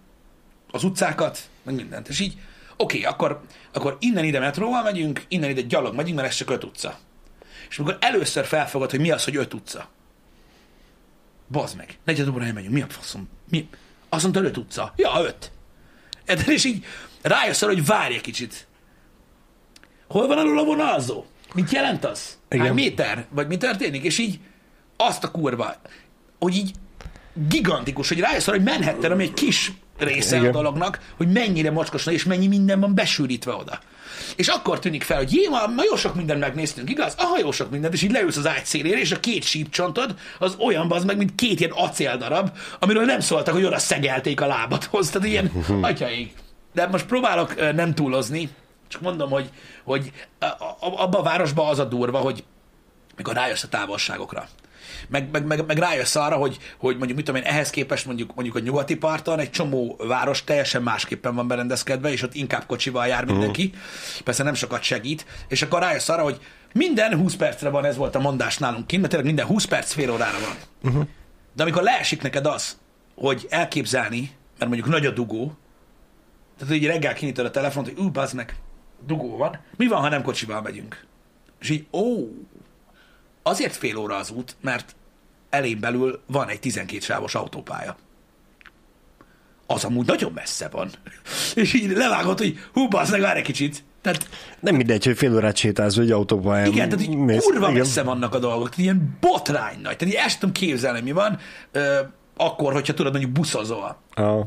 [0.71, 2.09] az utcákat, meg mindent.
[2.09, 2.33] És így,
[2.77, 3.41] oké, okay, akkor,
[3.73, 6.99] akkor innen ide metróval megyünk, innen ide gyalog megyünk, mert ez csak öt utca.
[7.69, 9.89] És amikor először felfogod, hogy mi az, hogy öt utca.
[11.51, 13.29] Bazd meg, negyed óra megyünk, mi a faszom?
[13.51, 13.69] Mi?
[14.09, 14.93] Azt mondta, öt utca.
[14.97, 15.53] Ja, öt.
[16.47, 16.85] És így
[17.23, 18.67] rájössz arra, hogy várj egy kicsit.
[20.09, 21.25] Hol van alul a vonalzó?
[21.55, 22.39] Mit jelent az?
[22.51, 22.75] Hány Igen.
[22.75, 23.27] méter?
[23.31, 24.03] Vagy mi történik?
[24.03, 24.39] És így
[24.97, 25.75] azt a kurva,
[26.39, 26.71] hogy így
[27.49, 30.49] gigantikus, hogy rájössz hogy Manhattan, ami egy kis része Igen.
[30.49, 33.79] a dolognak, hogy mennyire mocskos és mennyi minden van besűrítve oda.
[34.37, 37.15] És akkor tűnik fel, hogy jé, ma, ma jó sok mindent megnéztünk, igaz?
[37.17, 40.57] Aha, jó sok mindent, és így leülsz az ágy szélére, és a két sípcsontod az
[40.59, 45.11] olyan az meg, mint két ilyen acéldarab, amiről nem szóltak, hogy oda szegelték a lábadhoz.
[45.11, 46.33] Tehát ilyen, atyaik.
[46.75, 48.49] De most próbálok nem túlozni,
[48.89, 49.51] csak mondom, hogy,
[49.85, 50.13] hogy
[50.81, 52.45] abban a városban az a durva, hogy
[53.17, 54.49] mikor rájössz a távolságokra.
[55.09, 58.35] Meg, meg, meg, meg rájössz arra, hogy, hogy mondjuk, mit tudom én, ehhez képest mondjuk,
[58.35, 63.07] mondjuk a nyugati parton egy csomó város teljesen másképpen van berendezkedve, és ott inkább kocsival
[63.07, 63.73] jár mindenki.
[64.25, 65.27] Persze nem sokat segít.
[65.49, 66.41] És akkor rájössz arra, hogy
[66.73, 69.93] minden 20 percre van, ez volt a mondás nálunk kint, mert tényleg minden 20 perc
[69.93, 70.57] fél órára van.
[71.55, 72.77] De amikor leesik neked az,
[73.15, 75.53] hogy elképzelni, mert mondjuk nagy a dugó,
[76.59, 78.57] tehát így reggel kinyitod a telefont, hogy ú, bazd meg,
[79.07, 79.59] dugó van.
[79.77, 81.05] Mi van, ha nem kocsival megyünk?
[81.61, 82.29] És így, ó,
[83.43, 84.97] azért fél óra az út, mert
[85.51, 87.97] elén belül van egy 12 sávos autópálya.
[89.67, 90.91] az amúgy nagyon messze van.
[91.55, 93.85] És így levágott, hogy hú, bazd meg, várj egy kicsit.
[94.01, 94.29] Tehát
[94.61, 97.45] Nem mindegy, hogy fél órát sétálsz, vagy autóban igen, tehát így mész.
[97.45, 97.79] kurva Igen.
[97.79, 98.69] messze vannak a dolgok.
[98.69, 99.97] Tehát ilyen botrány nagy.
[99.97, 101.39] Tehát így ezt tudom képzelni, mi van,
[101.73, 101.99] ö,
[102.37, 103.97] akkor, hogyha tudod, mondjuk buszozol.
[104.15, 104.47] Ah.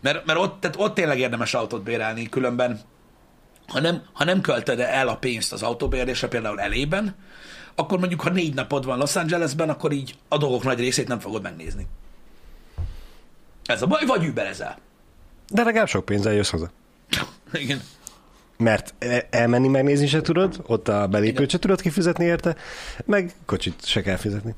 [0.00, 2.80] Mert, mert ott, tehát ott tényleg érdemes autót bérelni, különben
[3.66, 7.14] ha nem, ha nem költöd el a pénzt az autóbérlésre, például elében,
[7.74, 11.18] akkor mondjuk, ha négy napod van Los Angelesben, akkor így a dolgok nagy részét nem
[11.18, 11.86] fogod megnézni.
[13.64, 14.78] Ez a baj, vagy überezel.
[15.48, 16.70] De legalább sok pénzzel jössz haza.
[17.52, 17.82] Igen.
[18.56, 22.56] Mert e- elmenni megnézni se tudod, ott a belépőt se tudod kifizetni érte,
[23.04, 24.54] meg kocsit se kell fizetni.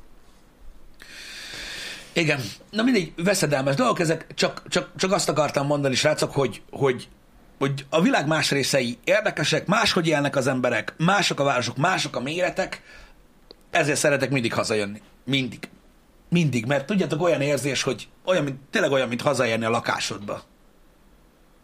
[2.13, 2.39] Igen.
[2.69, 7.07] Na mindegy, veszedelmes dolgok, ezek csak, csak, csak azt akartam mondani, srácok, hogy, hogy,
[7.59, 12.19] hogy a világ más részei érdekesek, máshogy élnek az emberek, mások a városok, mások a
[12.19, 12.81] méretek,
[13.69, 15.01] ezért szeretek mindig hazajönni.
[15.25, 15.69] Mindig.
[16.29, 20.43] Mindig, mert tudjátok, olyan érzés, hogy olyan, mint, tényleg olyan, mint hazajönni a lakásodba.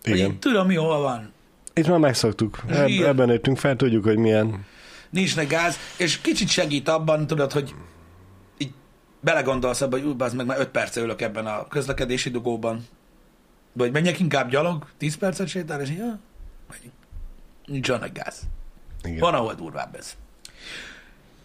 [0.03, 0.31] Igen.
[0.31, 1.34] így tudom, mi hol van.
[1.73, 2.63] Itt már megszoktuk.
[2.67, 3.08] Eb- Igen.
[3.08, 4.65] ebben nőttünk fel, tudjuk, hogy milyen.
[5.10, 7.73] nincs ne gáz, és kicsit segít abban, tudod, hogy
[8.58, 8.71] így
[9.19, 12.86] belegondolsz abba, hogy ú, meg, már 5 perce ülök ebben a közlekedési dugóban.
[13.77, 16.19] Vagy menjek inkább gyalog, 10 percet sétál, és ja,
[16.69, 16.93] menjünk.
[17.65, 18.41] Nincs olyan nagy gáz.
[19.03, 19.19] Igen.
[19.19, 20.15] Van, ahol durvább ez.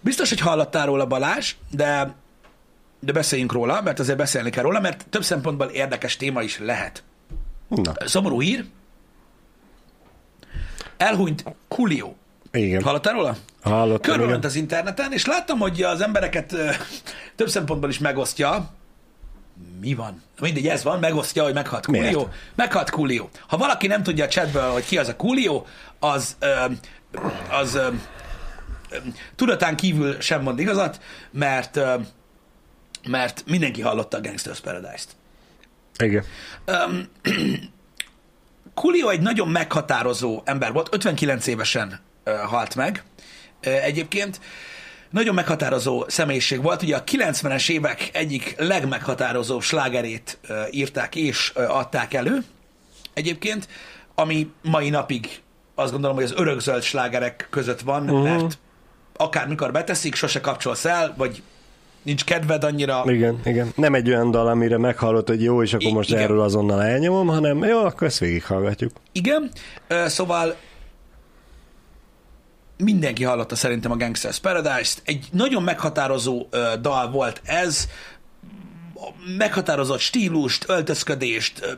[0.00, 2.14] Biztos, hogy hallottál róla Balázs, de,
[3.00, 7.02] de beszéljünk róla, mert azért beszélni kell róla, mert több szempontból érdekes téma is lehet.
[7.68, 8.64] Na, Szomorú hír.
[10.96, 11.44] Elhunyt
[11.76, 12.12] Julio.
[12.52, 12.82] igen.
[12.82, 13.36] Hallottál róla?
[13.62, 14.50] Hallottam, Körülment igen.
[14.50, 16.70] az interneten, és láttam, hogy az embereket ö,
[17.36, 18.70] több szempontból is megosztja.
[19.80, 20.22] Mi van?
[20.40, 21.86] Mindegy, ez van, megosztja, hogy meghalt?
[21.86, 22.28] Coolio.
[22.54, 23.28] Meghalt Coolio.
[23.46, 25.64] Ha valaki nem tudja a chatből, hogy ki az a Coolio,
[25.98, 26.64] az, ö,
[27.50, 27.88] az ö,
[29.36, 31.94] tudatán kívül sem mond igazat, mert, ö,
[33.08, 35.08] mert mindenki hallotta a Gangsters Paradise-t.
[35.98, 36.24] Igen.
[38.74, 43.04] Coolio egy nagyon meghatározó ember volt, 59 évesen ö, halt meg
[43.60, 44.40] ö, egyébként.
[45.10, 46.82] Nagyon meghatározó személyiség volt.
[46.82, 50.38] Ugye a 90-es évek egyik legmeghatározó slágerét
[50.70, 52.44] írták és adták elő
[53.14, 53.68] egyébként,
[54.14, 55.40] ami mai napig
[55.74, 58.22] azt gondolom, hogy az örökzöld slágerek között van, uh-huh.
[58.22, 58.58] mert
[59.16, 61.42] akármikor beteszik, sose kapcsolsz el, vagy
[62.02, 63.02] nincs kedved annyira.
[63.06, 63.72] Igen, igen.
[63.76, 66.22] Nem egy olyan dal, amire meghallott, hogy jó, és akkor I- most igen.
[66.22, 68.92] erről azonnal elnyomom, hanem jó, akkor ezt végighallgatjuk.
[69.12, 69.50] Igen,
[70.06, 70.56] szóval
[72.80, 75.02] mindenki hallotta szerintem a Gangsters Paradise-t.
[75.04, 77.88] Egy nagyon meghatározó ö, dal volt ez,
[79.36, 81.72] meghatározott stílust, öltözködést, ö,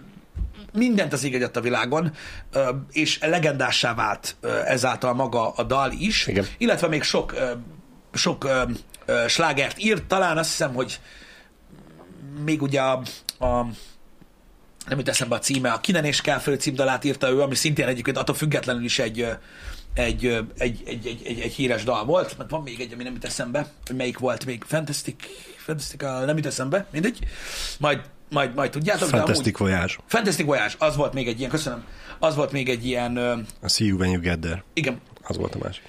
[0.72, 2.12] mindent az ég a világon,
[2.52, 6.46] ö, és legendássá vált ö, ezáltal maga a dal is, Igen.
[6.58, 7.50] illetve még sok, ö,
[8.12, 8.62] sok ö,
[9.06, 11.00] ö, slágert írt, talán azt hiszem, hogy
[12.44, 13.02] még ugye a,
[13.38, 13.66] a
[14.88, 17.86] nem jut eszembe a címe, a Kinen és kell fő címdalát írta ő, ami szintén
[17.86, 19.26] egyébként attól függetlenül is egy,
[19.94, 20.26] egy,
[20.59, 23.24] egy, egy, egy, egy, egy híres dal volt, mert van még egy, ami nem jut
[23.24, 25.16] eszembe, hogy melyik volt még, Fantastic,
[25.57, 27.18] Fantastic, nem jut eszembe, mindegy,
[27.78, 28.00] majd,
[28.31, 29.78] majd, majd tudjátok, Fantastic Voyage.
[29.78, 31.85] amúgy, Fantastic Voyage, az volt még egy ilyen, köszönöm,
[32.18, 33.16] az volt még egy ilyen,
[33.61, 34.64] A See You When You Get There.
[34.72, 35.83] igen, Az volt a másik.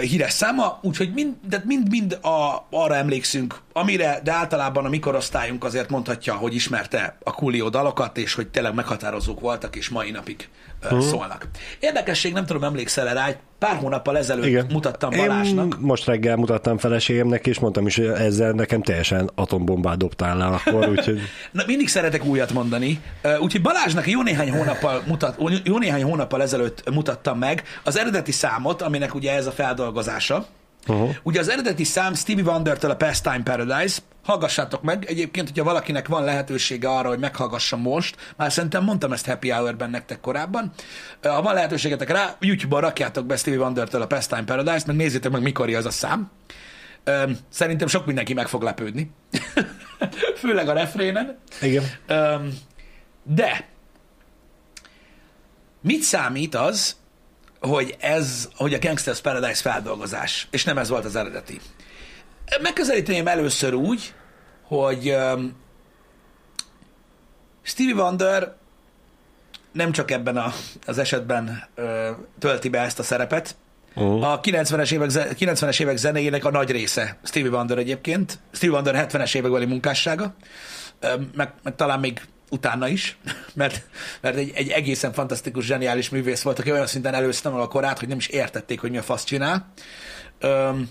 [0.00, 5.64] híres száma, úgyhogy mind, de mind-mind a, arra emlékszünk, amire, de általában a mi korosztályunk
[5.64, 10.48] azért mondhatja, hogy ismerte a Coolio dalokat, és hogy tényleg meghatározók voltak, és mai napig
[10.82, 11.00] ö, Mhm.
[11.00, 11.48] szólnak.
[11.80, 14.66] Érdekesség, nem tudom, emlékszel rá, egy pár hónappal ezelőtt Igen.
[14.72, 15.64] mutattam Balázsnak.
[15.74, 20.44] Én most reggel mutattam feleségemnek, és mondtam is, hogy ezzel nekem teljesen atombombát dobtál le
[20.44, 21.20] akkor, úgyhogy
[21.52, 23.00] Na, mindig szeretek újat mondani,
[23.40, 28.82] úgyhogy Balázsnak jó néhány hónappal, mutat, jó néhány hónappal ezelőtt mutattam meg az eredeti számot,
[28.82, 30.46] aminek ugye ez a feldolgozása.
[30.88, 31.14] Uh-huh.
[31.22, 36.24] Ugye az eredeti szám Stevie Wonder-től a Pastime Paradise, hallgassátok meg, egyébként, hogyha valakinek van
[36.24, 40.72] lehetősége arra, hogy meghallgassa most, már szerintem mondtam ezt Happy Hour-ben nektek korábban,
[41.22, 45.42] ha van lehetőségetek rá, YouTube-ban rakjátok be Stevie Wonder-től a Pastime Paradise, meg nézzétek meg,
[45.42, 46.30] mikor az a szám.
[47.48, 49.10] Szerintem sok mindenki meg fog lepődni.
[50.40, 51.38] Főleg a refrénen.
[51.60, 51.84] igen.
[53.22, 53.68] De
[55.80, 56.96] mit számít az,
[57.60, 61.60] hogy ez, hogy a Gangsters Paradise feldolgozás, és nem ez volt az eredeti?
[62.62, 64.14] Megközelíteném először úgy,
[64.62, 65.54] hogy öm,
[67.62, 68.54] Stevie Wonder
[69.72, 70.52] nem csak ebben a,
[70.86, 73.56] az esetben ö, tölti be ezt a szerepet,
[73.94, 74.30] Uh-huh.
[74.32, 79.06] a 90-es évek, ze- 90-es évek zenéjének a nagy része Stevie Wonder egyébként, Stevie Wonder
[79.10, 80.34] 70-es évekbeli munkássága,
[81.00, 83.18] Ö, meg, meg talán még utána is,
[83.54, 83.82] mert,
[84.20, 87.98] mert egy, egy egészen fantasztikus, zseniális művész volt, aki olyan szinten előzte meg a korát,
[87.98, 89.72] hogy nem is értették, hogy mi a fasz csinál.
[90.38, 90.88] Öm,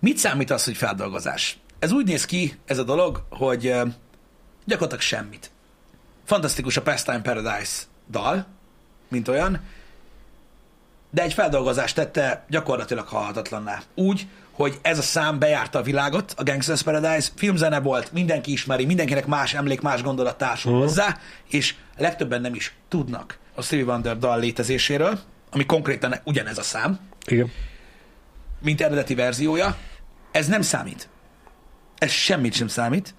[0.00, 1.58] mit számít az, hogy feldolgozás?
[1.78, 3.84] Ez úgy néz ki, ez a dolog, hogy ö,
[4.64, 5.50] Gyakorlatilag semmit.
[6.24, 8.46] Fantasztikus a Pastime Paradise dal,
[9.08, 9.60] mint olyan,
[11.10, 13.82] de egy feldolgozást tette gyakorlatilag halhatatlanná.
[13.94, 18.84] Úgy, hogy ez a szám bejárta a világot, a Gangsters Paradise, filmzene volt, mindenki ismeri,
[18.84, 20.86] mindenkinek más emlék, más gondolat társul uh-huh.
[20.86, 25.18] hozzá, és legtöbben nem is tudnak a Stevie Wonder dal létezéséről,
[25.50, 27.52] ami konkrétan ugyanez a szám, Igen.
[28.60, 29.76] mint eredeti verziója.
[30.32, 31.08] Ez nem számít.
[31.98, 33.14] Ez semmit sem számít,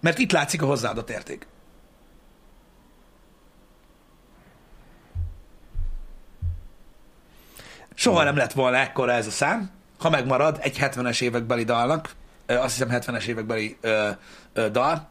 [0.00, 1.46] mert itt látszik a hozzáadott érték.
[7.98, 12.10] Soha nem lett volna ekkora ez a szám, ha megmarad egy 70-es évekbeli dalnak,
[12.46, 14.08] azt hiszem 70-es évekbeli ö,
[14.52, 15.08] ö, dal,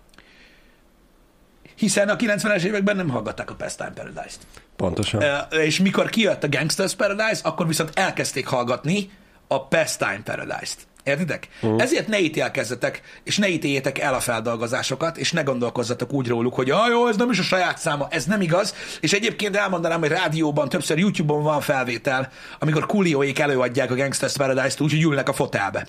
[1.76, 4.40] hiszen a 90-es években nem hallgatták a Pastime Paradise-t.
[4.76, 5.22] Pontosan.
[5.22, 9.10] Ö, és mikor kijött a Gangsters Paradise, akkor viszont elkezdték hallgatni
[9.48, 10.88] a Pastime Paradise-t.
[11.06, 11.48] Értitek?
[11.62, 11.82] Uh.
[11.82, 16.70] Ezért ne ítélkezzetek, és ne ítéljétek el a feldolgozásokat, és ne gondolkozzatok úgy róluk, hogy
[16.70, 18.76] ah, jó, ez nem is a saját száma, ez nem igaz.
[19.02, 24.82] És egyébként elmondanám, hogy rádióban, többször YouTube-on van felvétel, amikor Coolioék előadják a Gangsters Paradise-t
[24.82, 25.88] úgy, hogy ülnek a fotelbe.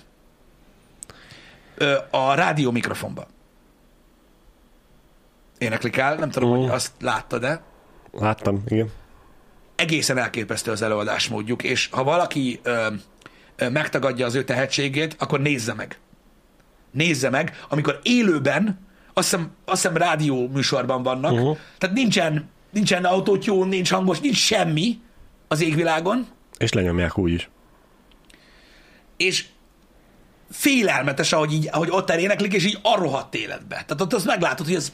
[1.77, 3.27] Ö, a rádió mikrofonba.
[5.57, 6.59] Éneklik el, nem tudom, Mhm.
[6.59, 7.61] hogy azt láttad-e
[8.11, 8.91] Láttam, igen.
[9.75, 12.87] egészen elképesztő az előadásmódjuk, és ha valaki ö,
[13.71, 15.99] megtagadja az ő tehetségét, akkor nézze meg.
[16.91, 18.79] Nézze meg, amikor élőben,
[19.13, 21.57] azt hiszem, azt hiszem rádió műsorban vannak, uh-huh.
[21.77, 24.99] tehát nincsen, nincsen autótyún, nincs hangos, nincs semmi
[25.47, 27.49] az égvilágon, És lenyomják úgy is.
[29.17, 29.45] és
[30.51, 33.75] félelmetes, ahogy, így, ahogy ott eléneklik, és így a rohadt életbe.
[33.75, 34.91] Tehát ott azt meglátod, hogy ez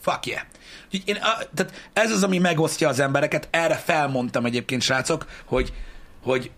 [0.00, 0.42] fuck yeah.
[0.84, 3.48] Úgyhogy Én, a, tehát ez az, ami megosztja az embereket.
[3.50, 5.72] Erre felmondtam egyébként, srácok, hogy,
[6.22, 6.50] hogy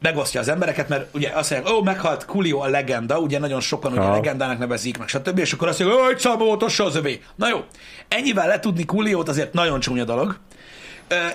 [0.00, 3.92] megosztja az embereket, mert ugye azt mondják, ó, meghalt Coolio a legenda, ugye nagyon sokan
[3.92, 4.12] ugye Aha.
[4.12, 5.38] legendának nevezik, meg stb.
[5.38, 7.22] És akkor azt mondják, ó, egy számoltos az övé.
[7.36, 7.64] Na jó,
[8.08, 10.38] ennyivel letudni Cooliót azért nagyon csúnya dolog,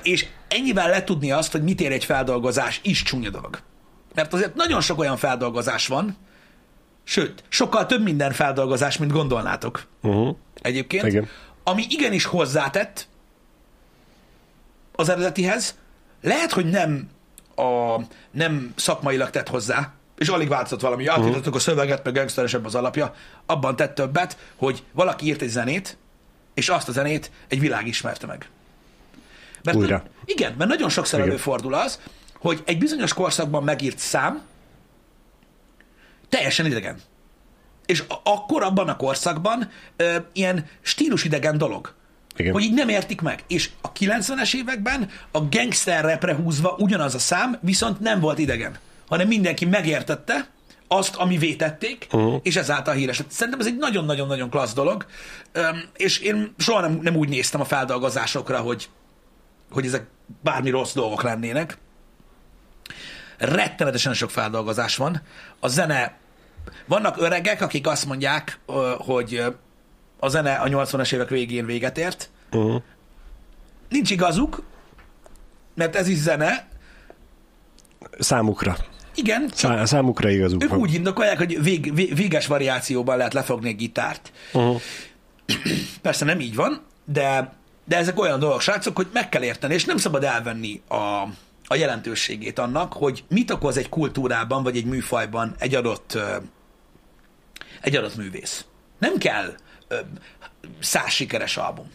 [0.04, 3.60] és ennyivel letudni azt, hogy mit ér egy feldolgozás is csúnya dolog.
[4.14, 6.18] Mert azért nagyon sok olyan feldolgozás van,
[7.04, 10.36] sőt, sokkal több minden feldolgozás, mint gondolnátok Uh-huh.
[10.62, 11.28] egyébként, Igen.
[11.64, 13.08] ami igenis hozzátett
[14.96, 15.76] az eredetihez,
[16.22, 17.10] lehet, hogy nem,
[17.56, 18.00] a,
[18.32, 23.14] nem szakmailag tett hozzá, és alig változott valami, átírtatok a szöveget, meg gangsteresebb az alapja,
[23.46, 25.98] abban tett többet, hogy valaki írt egy zenét,
[26.54, 28.50] és azt a zenét egy világ ismerte meg.
[29.64, 30.04] Mert Újra.
[30.26, 31.32] Igen, mert nagyon sokszor Igen.
[31.32, 32.00] előfordul az,
[32.40, 34.42] hogy egy bizonyos korszakban megírt szám
[36.30, 37.00] teljesen idegen.
[37.86, 41.94] És akkor abban a korszakban ö, ilyen stílusidegen dolog.
[42.38, 42.54] Igen.
[42.54, 43.44] Hogy így nem értik meg.
[43.48, 48.78] És a 90-es években a gangster rapre húzva ugyanaz a szám, viszont nem volt idegen.
[49.08, 50.48] Hanem mindenki megértette
[50.88, 52.40] azt, ami vétették, uh-huh.
[52.44, 53.18] és ezáltal híres.
[53.18, 53.32] lett.
[53.32, 55.06] Szerintem ez egy nagyon-nagyon-nagyon klassz dolog,
[55.52, 58.90] Öm, és én soha nem, nem úgy néztem a feldolgozásokra, hogy,
[59.72, 60.06] hogy ezek
[60.44, 61.78] bármi rossz dolgok lennének.
[63.38, 65.22] Rettenetesen sok feldolgozás van.
[65.60, 66.18] A zene,
[66.86, 68.60] vannak öregek, akik azt mondják,
[68.98, 69.44] hogy
[70.20, 72.30] a zene a 80-as évek végén véget ért.
[72.52, 72.82] Uh-huh.
[73.90, 74.64] Nincs igazuk,
[75.76, 76.68] mert ez is zene.
[78.20, 78.78] Számukra.
[79.16, 80.80] Igen, Szá- számukra igazuk ők van.
[80.80, 84.32] úgy indokolják, hogy vég, vég, véges variációban lehet lefogni egy gitárt.
[84.54, 84.82] Uh-huh.
[86.02, 87.54] Persze nem így van, de,
[87.86, 90.96] de ezek olyan dolgok, srácok, hogy meg kell érteni, és nem szabad elvenni a,
[91.68, 96.18] a jelentőségét annak, hogy mit okoz egy kultúrában, vagy egy műfajban egy adott,
[97.82, 98.66] egy adott művész.
[99.00, 99.56] Nem kell
[100.80, 101.92] száz sikeres album.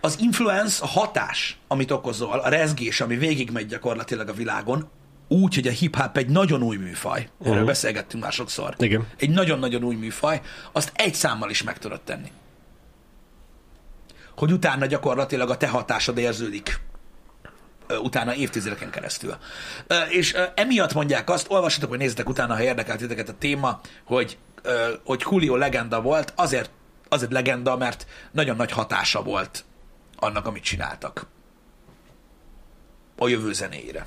[0.00, 4.88] Az influence, a hatás, amit okozol, a rezgés, ami végigmegy gyakorlatilag a világon,
[5.28, 7.66] úgy, hogy a hip-hop egy nagyon új műfaj, erről Mhm.
[7.66, 9.06] beszélgettünk már sokszor, Igen.
[9.16, 10.40] egy nagyon-nagyon új műfaj,
[10.72, 12.32] azt egy számmal is meg tudod tenni.
[14.36, 16.80] Hogy utána gyakorlatilag a te hatásod érződik
[18.02, 19.36] utána évtizedeken keresztül.
[20.08, 24.38] És emiatt mondják azt, olvassatok, vagy nézzetek utána, ha érdekelt titeket a téma, hogy,
[25.04, 26.70] hogy Julio legenda volt, azért,
[27.08, 29.64] azért legenda, mert nagyon nagy hatása volt
[30.16, 31.26] annak, amit csináltak.
[33.16, 34.06] A jövő zenéjére.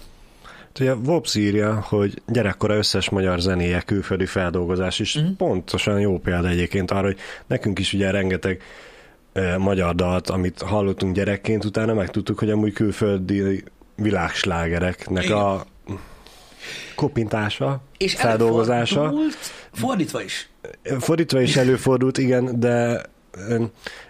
[0.80, 5.20] Ugye Vops írja, hogy gyerekkora összes magyar zenéje külföldi feldolgozás is.
[5.20, 5.32] Mm.
[5.38, 8.62] Pontosan jó példa egyébként arra, hogy nekünk is ugye rengeteg
[9.34, 13.64] e, magyar dalt, amit hallottunk gyerekként, utána megtudtuk, hogy amúgy külföldi
[13.96, 15.38] világslágereknek Igen.
[15.38, 15.64] a
[16.95, 19.13] kopintása, És feldolgozása.
[19.71, 20.49] Fordítva is.
[20.99, 23.01] Fordítva is előfordult, igen, de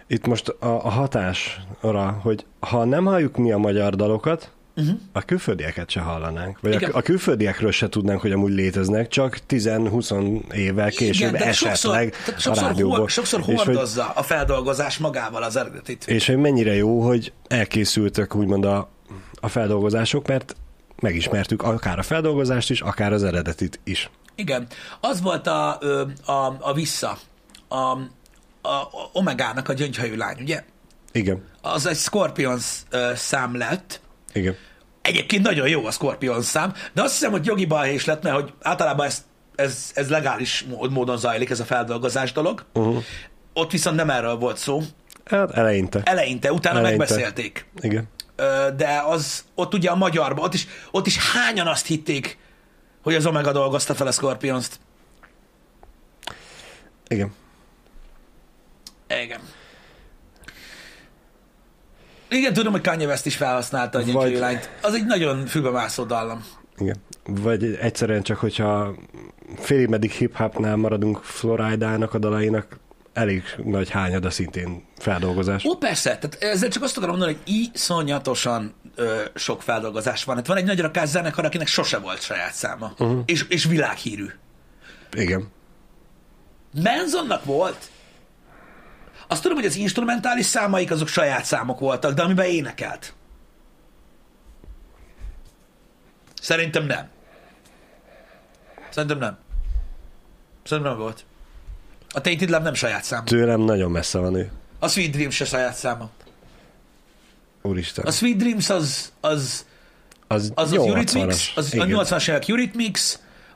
[0.06, 4.98] itt most a, a hatásra, hogy ha nem halljuk mi a magyar dalokat, uh-huh.
[5.12, 6.60] a külföldieket se hallanánk.
[6.60, 6.90] Vagy Igen.
[6.90, 12.34] a, a külföldiekről se tudnánk, hogy amúgy léteznek, csak 10-20 évvel később tehát esetleg sokszor,
[12.34, 12.98] a sokszor, rádióból.
[12.98, 16.06] hol, sokszor és, hogy, hordozza a feldolgozás magával az eredetit.
[16.06, 18.90] és hogy mennyire jó, hogy elkészültek úgymond a,
[19.40, 20.56] a feldolgozások, mert
[21.02, 24.10] megismertük akár a feldolgozást is, akár az eredetit is.
[24.34, 24.66] Igen.
[25.00, 25.78] Az volt a,
[26.26, 27.18] a, a vissza,
[27.68, 30.64] a, a, Omegának a gyöngyhajú lány, ugye?
[31.12, 32.82] Igen, Az egy Scorpions
[33.14, 34.00] szám lett.
[34.32, 34.56] igen.
[35.02, 38.52] Egyébként nagyon jó a Scorpions szám, de azt hiszem, hogy jogi balhés lett, mert hogy
[38.62, 42.64] általában ez, ez, ez legális mód- módon zajlik, ez a feldolgozás dolog.
[42.74, 43.02] Uh-huh.
[43.52, 44.82] Ott viszont nem erről volt szó.
[45.24, 46.00] Hát eleinte.
[46.04, 46.98] Eleinte, utána Eleinte.
[46.98, 47.66] megbeszélték.
[47.80, 48.08] Igen.
[48.76, 52.38] De az ott ugye a magyarban, ott is, ott is hányan azt hitték,
[53.02, 54.80] hogy az Omega dolgozta fel a Scorpions-t.
[57.08, 57.32] Igen.
[59.22, 59.40] Igen.
[62.28, 64.70] Igen, tudom, hogy Kanye West is felhasználta a Vagy- lányt.
[64.82, 66.44] Az egy nagyon fülbemászó dallam.
[66.76, 66.96] Igen.
[67.24, 68.94] Vagy egyszerűen csak, hogyha
[69.58, 72.78] félig meddig hip-hopnál maradunk Floridának a dalainak,
[73.12, 75.64] elég nagy hányada szintén feldolgozás.
[75.64, 80.36] Ó, persze, tehát ezzel csak azt akarom mondani, hogy iszonyatosan ö, sok feldolgozás van.
[80.36, 82.92] Hát van egy nagy rakás zenekar, akinek sose volt saját száma.
[82.98, 83.22] Uh-huh.
[83.26, 84.26] És, és világhírű.
[85.12, 85.48] Igen.
[86.82, 87.90] Benzonnak volt.
[89.28, 93.14] Azt tudom, hogy az instrumentális számaik azok saját számok voltak, de amiben énekelt.
[96.40, 97.08] Szerintem nem.
[98.90, 99.38] Szerintem nem.
[100.62, 101.24] Szerintem nem volt.
[102.12, 103.24] A Tainted Love nem saját szám.
[103.24, 104.50] Tőlem nagyon messze van ő.
[104.78, 106.10] A Sweet Dreams se saját száma.
[107.62, 108.04] Úristen.
[108.04, 109.66] A Sweet Dreams az, az,
[110.28, 110.86] az, az, az 80-as.
[110.88, 111.88] Eurythmics, az a Igen.
[111.90, 113.00] 80-as évek Eurythmics,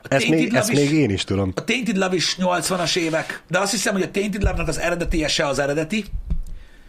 [0.03, 1.51] a Ezt, még, Love ezt is, még én is tudom.
[1.55, 5.27] a Tainted Love is 80-as évek, de azt hiszem, hogy a Tainted Love-nak az eredetie
[5.27, 6.05] se az eredeti,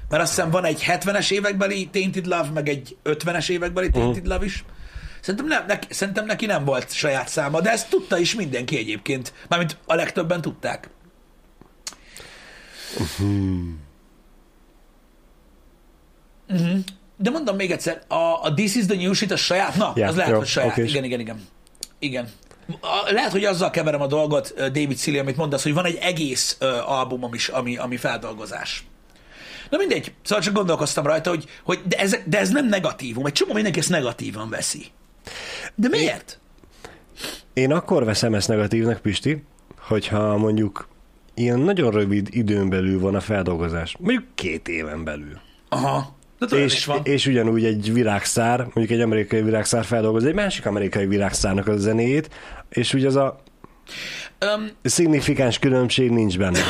[0.09, 4.33] mert azt hiszem van egy 70-es évekbeli Tainted Love, meg egy 50-es évekbeli Tainted Mhm.
[4.33, 4.65] Love is.
[5.21, 9.33] Szerintem, nem, neki, szerintem neki nem volt saját száma, de ezt tudta is mindenki egyébként.
[9.49, 10.89] Mármint a legtöbben tudták.
[12.96, 13.68] Uh-huh.
[17.16, 19.77] De mondom még egyszer, a, a This is the New Shit a saját?
[19.77, 20.70] Na, Ja, az lehet, jó, hogy saját.
[20.70, 20.85] oké.
[20.85, 21.40] Igen, igen, igen.
[21.98, 22.29] Igen.
[22.81, 26.57] A, lehet, hogy azzal keverem a dolgot, David Silly, amit mondasz, hogy van egy egész
[26.61, 28.87] ö, albumom is, ami, ami feldolgozás.
[29.70, 33.27] Na mindegy, szóval csak gondolkoztam rajta, hogy, hogy de, ez, de ez nem negatívum.
[33.27, 34.87] Egy csomó mindenki ezt negatívan veszi.
[35.74, 36.38] De miért?
[37.53, 39.42] Én akkor veszem ezt negatívnak, Pisti,
[39.79, 40.88] hogyha mondjuk
[41.38, 43.96] ilyen nagyon rövid időn belül van a feldolgozás.
[43.98, 45.40] Mondjuk két éven belül.
[45.68, 46.16] Aha.
[46.38, 47.01] De is És, van.
[47.03, 52.31] és ugyanúgy egy világszár, mondjuk egy amerikai világszár feldolgoz egy másik amerikai világszárnak a zenéjét,
[52.68, 53.40] és úgy az a
[54.38, 56.61] Öm, szignifikáns különbség nincs benne.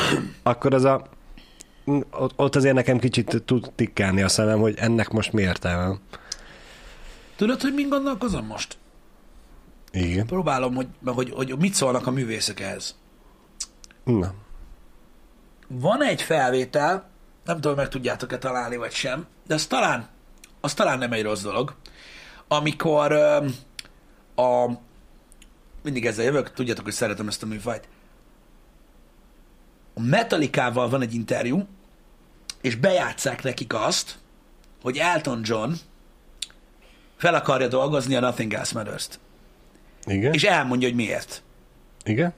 [0.43, 1.07] Akkor az a
[2.35, 5.97] ott azért nekem kicsit tud tikkálni a szemem, hogy ennek most mi értelme.
[7.35, 8.77] tudod, hogy min gondolkozom most?
[9.91, 10.25] Igen.
[10.25, 12.95] Próbálom, hogy, hogy, hogy mit szólnak a művészek ehhez.
[14.03, 14.33] Na.
[15.71, 17.09] Van egy felvétel,
[17.45, 20.07] nem tudom, meg tudjátok-e találni, vagy sem, de az talán,
[20.61, 21.75] az talán nem egy rossz dolog,
[22.47, 23.11] amikor
[24.35, 24.69] a
[25.83, 27.87] mindig ezzel jövök, tudjátok, hogy szeretem ezt a műfajt.
[29.93, 31.67] A Metallicával van egy interjú,
[32.61, 34.17] és bejátszák nekik azt,
[34.81, 35.71] hogy Elton John
[37.17, 39.19] fel akarja dolgozni a Nothing Else Matters-t.
[40.05, 40.33] Igen?
[40.33, 41.43] És elmondja, hogy miért.
[42.03, 42.33] Igen?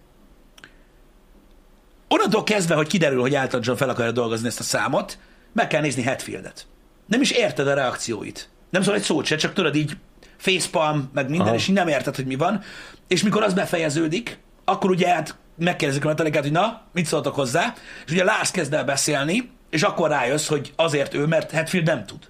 [2.13, 5.17] Onnantól kezdve, hogy kiderül, hogy Elton John fel akarja dolgozni ezt a számot,
[5.54, 6.65] meg kell nézni Hetfieldet.
[7.08, 8.50] Nem is érted a reakcióit.
[8.69, 9.97] Nem szól egy szót se, csak tudod így
[10.38, 11.56] facepalm, meg minden, Aha.
[11.56, 12.63] és így nem érted, hogy mi van.
[13.08, 17.74] És mikor az befejeződik, akkor ugye hát megkérdezik a metalikát, hogy na, mit szóltak hozzá,
[18.06, 22.06] és ugye Lars kezd el beszélni, és akkor rájössz, hogy azért ő, mert Hetfield nem
[22.06, 22.30] tud.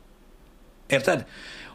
[0.87, 1.25] Érted?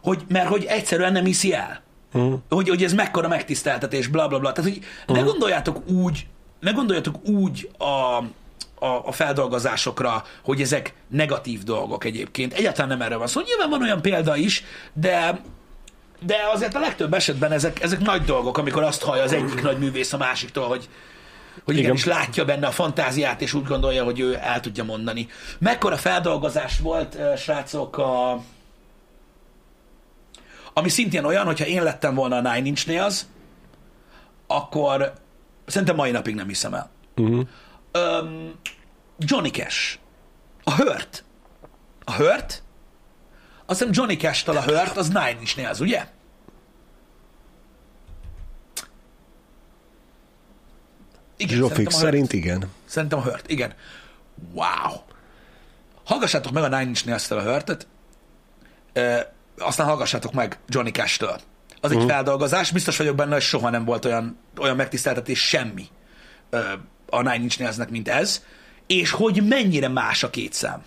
[0.03, 1.83] Hogy, mert hogy egyszerűen nem hiszi el.
[2.13, 2.41] Uh-huh.
[2.49, 4.53] Hogy, hogy ez mekkora megtiszteltetés, bla bla bla.
[4.53, 4.85] Tehát, hogy
[5.17, 6.27] ne gondoljátok úgy,
[6.67, 12.53] ne gondoljatok úgy a, a, a feldolgozásokra, hogy ezek negatív dolgok egyébként.
[12.53, 13.41] Egyáltalán nem erről van szó.
[13.41, 15.41] Nyilván van olyan példa is, de
[16.21, 19.79] de azért a legtöbb esetben ezek, ezek nagy dolgok, amikor azt hallja az egyik nagy
[19.79, 20.89] művész a másiktól, hogy,
[21.65, 25.29] hogy igenis látja benne a fantáziát, és úgy gondolja, hogy ő el tudja mondani.
[25.59, 28.43] Mekkora feldolgozás volt, srácok, a,
[30.73, 33.21] ami szintén olyan, hogyha én lettem volna a Nine Inch Nails,
[34.47, 35.25] akkor
[35.67, 36.91] szerintem mai napig nem hiszem el.
[37.17, 37.47] Uh-huh.
[37.93, 38.55] Öm,
[39.19, 39.99] Johnny Cash.
[40.65, 41.25] A Hurt.
[42.05, 42.63] A Hurt?
[43.67, 46.07] Azt hiszem Johnny Cash-tal a Hurt, az Nine Inch Nails, ugye?
[51.37, 51.91] Igen, Hurt.
[51.91, 52.71] szerint igen.
[52.85, 53.75] Szerintem a Hurt, igen.
[54.53, 55.01] Wow.
[56.05, 57.87] Hallgassátok meg a Nine Inch Nails-tel a Hurtet.
[58.93, 59.19] Ö,
[59.59, 61.41] aztán hallgassátok meg Johnny Cash-től.
[61.87, 65.87] Az egy feldolgozás, biztos vagyok benne, hogy soha nem volt olyan, olyan megtiszteltetés semmi
[66.51, 66.59] ö,
[67.11, 68.45] a Nine Inch Nails-nek, mint ez,
[68.87, 70.83] és hogy mennyire más a két szám.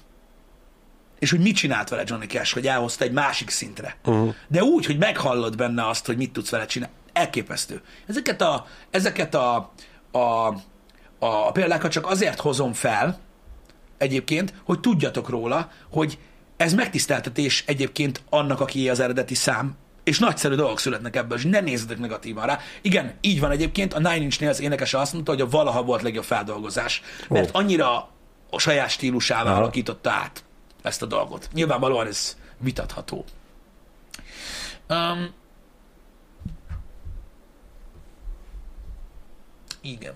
[1.20, 3.96] És hogy mit csinált vele Johnny Cash, hogy elhozta egy másik szintre.
[4.06, 4.34] Uh-huh.
[4.48, 6.96] De úgy, hogy meghallod benne azt, hogy mit tudsz vele csinálni.
[7.14, 7.82] Elképesztő.
[8.08, 9.72] Ezeket a, ezeket a,
[10.12, 10.56] a, a,
[11.20, 13.20] a példákat csak azért hozom fel,
[13.98, 16.18] egyébként, hogy tudjatok róla, hogy
[16.58, 19.76] ez megtiszteltetés egyébként annak, aki az eredeti szám,
[20.10, 22.60] és nagyszerű dolgok születnek ebből, és ne nézzetek negatívan rá.
[22.82, 26.02] Igen, így van egyébként, a Nine Inch Nails énekese azt mondta, hogy a valaha volt
[26.02, 28.10] legjobb feldolgozás, mert annyira
[28.50, 29.60] a saját stílusává Aha.
[29.60, 30.44] alakította át
[30.82, 31.50] ezt a dolgot.
[31.54, 33.26] Nyilvánvalóan ez vitatható.
[34.90, 35.34] Um,
[39.82, 40.14] igen.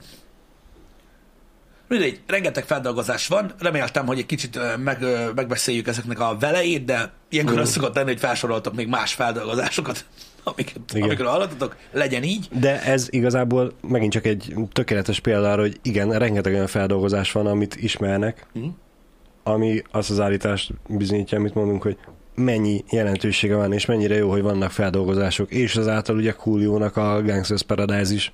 [1.93, 7.59] Mindegy, rengeteg feldolgozás van, reméltem, hogy egy kicsit meg, megbeszéljük ezeknek a velejét, de ilyenkor
[7.59, 10.05] az szokott lenni, hogy felsoroltok még más feldolgozásokat,
[10.43, 12.47] amiket, amikről hallottatok, legyen így.
[12.59, 17.45] De ez igazából megint csak egy tökéletes példa arra, hogy igen, rengeteg olyan feldolgozás van,
[17.47, 18.65] amit ismernek, Mhm.
[19.43, 21.97] ami azt az állítást bizonyítja, amit mondunk, hogy
[22.35, 27.63] mennyi jelentősége van, és mennyire jó, hogy vannak feldolgozások, és azáltal ugye Coolio-nak a Gangsters
[27.63, 28.31] Paradise is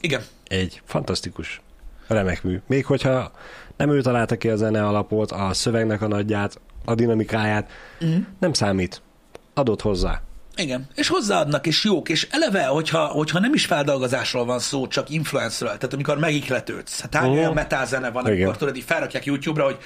[0.00, 1.60] Igen, egy fantasztikus,
[2.06, 2.60] remek mű.
[2.66, 3.32] Még hogyha
[3.76, 8.16] nem ő találta ki a zene alapot, a szövegnek a nagyját, a dinamikáját, Mhm.
[8.40, 9.02] nem számít.
[9.54, 10.20] Adott hozzá.
[10.58, 10.86] igen.
[10.94, 15.74] És hozzáadnak, és jók, és eleve, hogyha, hogyha nem is feldolgozásról van szó, csak influenceről,
[15.76, 17.38] tehát amikor megikletődsz, hát hány Mhm.
[17.38, 18.36] olyan metal zene van, Igen.
[18.36, 19.78] amikor tudod, így felrakják YouTube-ra, hogy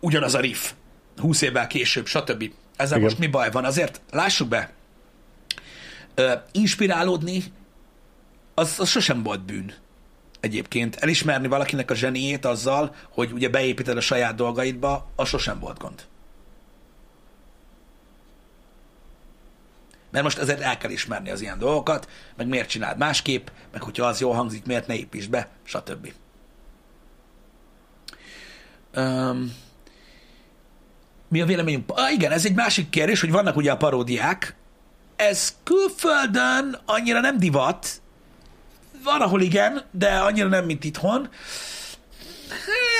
[0.00, 0.70] ugyanaz a riff,
[1.16, 2.44] 20 évvel később, stb.
[2.76, 3.08] Ezzel Igen.
[3.08, 3.64] most mi baj van?
[3.64, 4.70] Azért lássuk be,
[6.52, 7.42] inspirálódni,
[8.54, 9.72] az, az sosem volt bűn
[10.40, 10.96] egyébként.
[10.96, 16.06] Elismerni valakinek a zseniét azzal, hogy ugye beépíted a saját dolgaidba, az sosem volt gond.
[20.10, 24.06] Mert most ezért el kell ismerni az ilyen dolgokat, meg miért csináld másképp, meg hogyha
[24.06, 26.12] az jól hangzik, miért ne építsd be, stb.
[28.96, 29.54] Um,
[31.28, 31.90] mi a véleményünk?
[31.94, 34.54] Ah, igen, ez egy másik kérdés, hogy vannak ugye a paródiák.
[35.16, 38.00] Ez külföldön annyira nem divat.
[39.04, 41.28] Van, ahol igen, de annyira nem, mint itthon.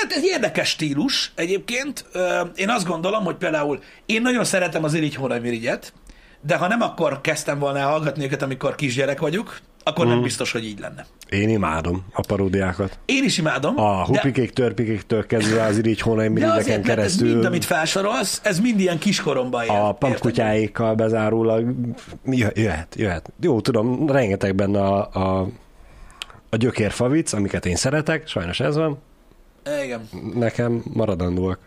[0.01, 2.05] Hát ez érdekes stílus egyébként.
[2.55, 5.93] Én azt gondolom, hogy például én nagyon szeretem az Irigy Hónajmirigyet,
[6.41, 10.13] de ha nem akkor kezdtem volna hallgatni őket, amikor kisgyerek vagyok, akkor Mhm.
[10.13, 11.05] nem biztos, hogy így lenne.
[11.29, 12.99] Én imádom a paródiákat.
[13.05, 13.79] Én is imádom.
[13.79, 17.31] A de- hupikék, törpikéktől kezdve az irigy hónai de mirigyeken azért, mert ez keresztül.
[17.31, 19.69] mind, amit felsorolsz, ez mind ilyen kiskoromban él.
[19.69, 21.73] a pampkutyáikkal bezárólag
[22.25, 23.29] jö- jöhet, jöhet.
[23.41, 24.99] Jó, tudom, rengeteg benne a,
[25.39, 25.47] a,
[26.49, 28.97] a gyökérfavic, amiket én szeretek, sajnos ez van,
[29.83, 30.09] Igen.
[30.33, 31.59] nekem maradandóak.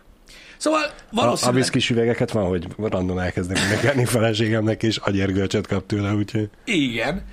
[0.57, 1.61] Szóval A, a valószínűleg...
[1.61, 7.25] viszkis üvegeket van, hogy random elkezdek mindenkelni feleségemnek, és agyérgölcsöt kap tőle, úgyhogy Igen.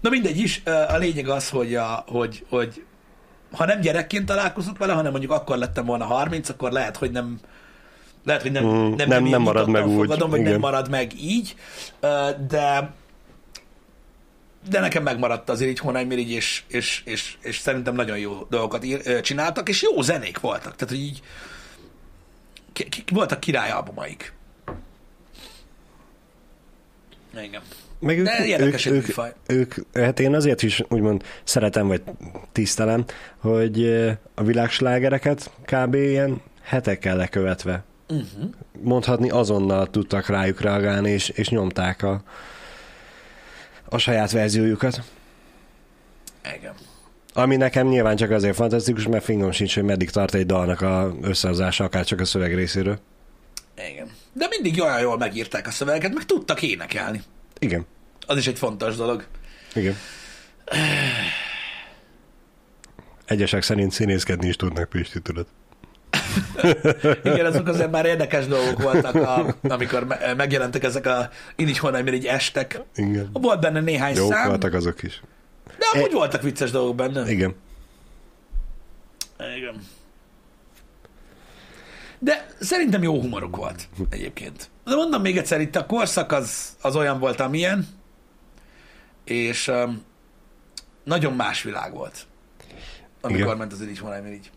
[0.00, 2.84] Na mindegy is, a lényeg az, hogy, a, hogy, hogy
[3.52, 7.38] ha nem gyerekként találkozott vele, hanem mondjuk akkor lettem volna 30, akkor lehet, hogy nem
[8.24, 11.12] lehet, hogy nem, Mm, nem, nem- nem, marad meg úgy, fogadom, vagy nem marad meg
[11.20, 11.54] így,
[12.48, 12.92] de
[14.68, 19.20] de nekem megmaradt az így Hónálymirigy, és, és, és, és szerintem nagyon jó dolgokat ír,
[19.20, 20.76] csináltak, és jó zenék voltak.
[20.76, 21.22] Tehát, hogy így
[22.72, 24.32] ki, ki, voltak királyalbumaik.
[27.42, 27.62] Igen.
[27.98, 29.06] Meg ők, De érdekes ők,
[29.46, 32.02] ők, ők, hát én azért is úgymond szeretem, vagy
[32.52, 33.04] tisztelem,
[33.38, 33.86] hogy
[34.34, 35.94] a világslágereket kb.
[35.94, 37.84] ilyen hetekkel lekövetve.
[38.08, 38.50] Uh-huh.
[38.82, 42.22] Mondhatni azonnal tudtak rájuk reagálni, és, és nyomták a,
[43.92, 45.02] a saját verziójukat.
[46.56, 46.74] Igen.
[47.34, 51.14] Ami nekem nyilván csak azért fantasztikus, mert fingom sincs, hogy meddig tart egy dalnak a
[51.22, 52.98] összehozása, akár csak a szöveg részéről.
[53.90, 54.10] Igen.
[54.32, 57.22] De mindig olyan jól megírták a szövegeket, meg tudtak énekelni.
[57.58, 57.86] Igen,
[58.26, 59.26] Az is egy fontos dolog.
[59.74, 59.96] igen.
[63.24, 65.46] Egyesek szerint színészkedni is tudnak, Pisti, tudod.
[67.22, 72.12] Igen, azok azért már érdekes dolgok voltak, a, amikor me- megjelentek ezek a Inigy Honai
[72.12, 72.80] egy estek.
[72.94, 73.30] Igen.
[73.32, 75.22] Volt benne néhány Jók szám, voltak azok is.
[75.66, 77.30] de amúgy voltak vicces dolgok benne.
[77.30, 77.54] Igen.
[79.56, 79.82] Igen.
[82.18, 84.70] De szerintem jó humoruk volt egyébként.
[84.84, 87.86] De mondom még egyszer, itt a korszak az, az olyan volt, amilyen,
[89.24, 90.02] és um,
[91.04, 92.26] nagyon más világ volt,
[93.20, 93.56] amikor Igen.
[93.56, 94.50] ment az Inigy Honai így.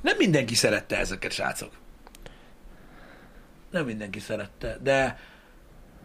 [0.00, 1.70] Nem mindenki szerette ezeket, srácok.
[3.70, 5.18] Nem mindenki szerette, de,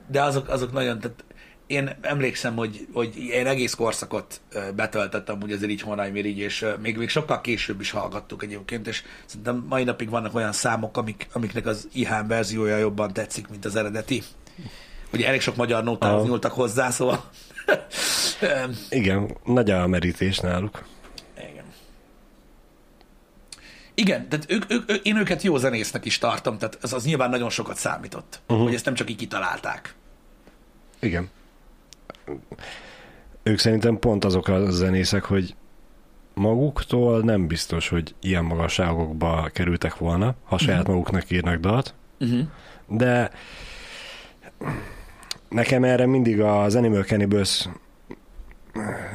[0.08, 1.24] de azok, azok nagyon, tehát
[1.68, 4.42] én emlékszem, hogy, hogy én egész korszakot
[4.76, 9.04] betöltettem úgy azért így Honajmirigy, és ö, még, még sokkal később is hallgattuk egyébként, és
[9.26, 13.76] szerintem mai napig vannak olyan számok, amik, amiknek az IHM verziója jobban tetszik, mint az
[13.76, 14.24] eredeti.
[15.14, 17.30] Ugye elég sok magyar nótához nyúltak hozzá, szóval...
[18.90, 20.84] Igen, nagy a merítés náluk.
[21.52, 21.66] igen.
[23.94, 27.30] Igen, tehát ők, ők, ők, én őket jó zenésznek is tartom, tehát az, az nyilván
[27.30, 28.66] nagyon sokat számított, uh-huh.
[28.66, 29.96] hogy ezt nem csak így kitalálták.
[31.00, 31.30] Igen.
[33.44, 35.56] Ők szerintem pont azok a zenészek, hogy
[36.34, 42.48] maguktól nem biztos, hogy ilyen magasságokba kerültek volna, ha saját maguknak írnak dalt, Uh-huh.
[42.88, 43.32] de
[45.50, 47.68] nekem erre mindig az Animal Cannibals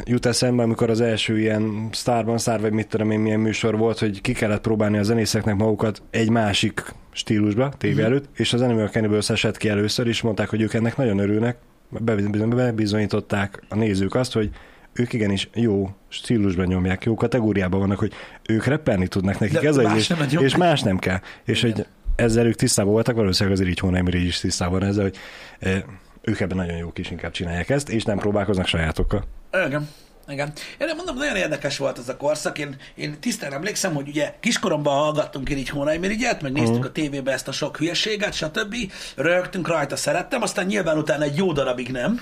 [0.05, 3.99] jut eszembe, amikor az első ilyen Starban Star, vagy mit tudom én milyen műsor volt,
[3.99, 6.83] hogy ki kellett próbálni a zenészeknek magukat egy másik
[7.13, 8.05] stílusba, tévé Mhm.
[8.05, 11.57] előtt, és az Animal Cannibals esett ki először, és mondták, hogy ők ennek nagyon örülnek,
[12.01, 14.51] Bebiz- bebizonyították a nézők azt, hogy
[14.93, 18.13] ők igenis jó stílusban nyomják, jó kategóriában vannak, hogy
[18.49, 21.19] ők reppelni tudnak nekik, De ez más és, nem és más nem kell.
[21.45, 21.75] És Igen.
[21.77, 21.87] hogy
[22.17, 25.17] ezzel ők tisztában voltak, valószínűleg azért így Hónaimer is tisztában ezzel, hogy
[25.59, 25.83] eh,
[26.23, 29.25] ők ebben nagyon jók is inkább csinálják ezt, és nem próbálkoznak sajátokkal.
[29.67, 29.89] Igen.
[30.29, 30.53] Igen.
[30.79, 32.59] Én mondom, nagyon érdekes volt ez a korszak.
[32.59, 37.33] Én, én tisztán emlékszem, hogy ugye kiskoromban hallgattunk én így Hónaimirigyet, meg néztük a tévébe
[37.33, 38.77] ezt a sok hülyeséget, stb.
[39.17, 42.21] Rögtünk rajta, szerettem, aztán nyilván utána egy jó darabig nem.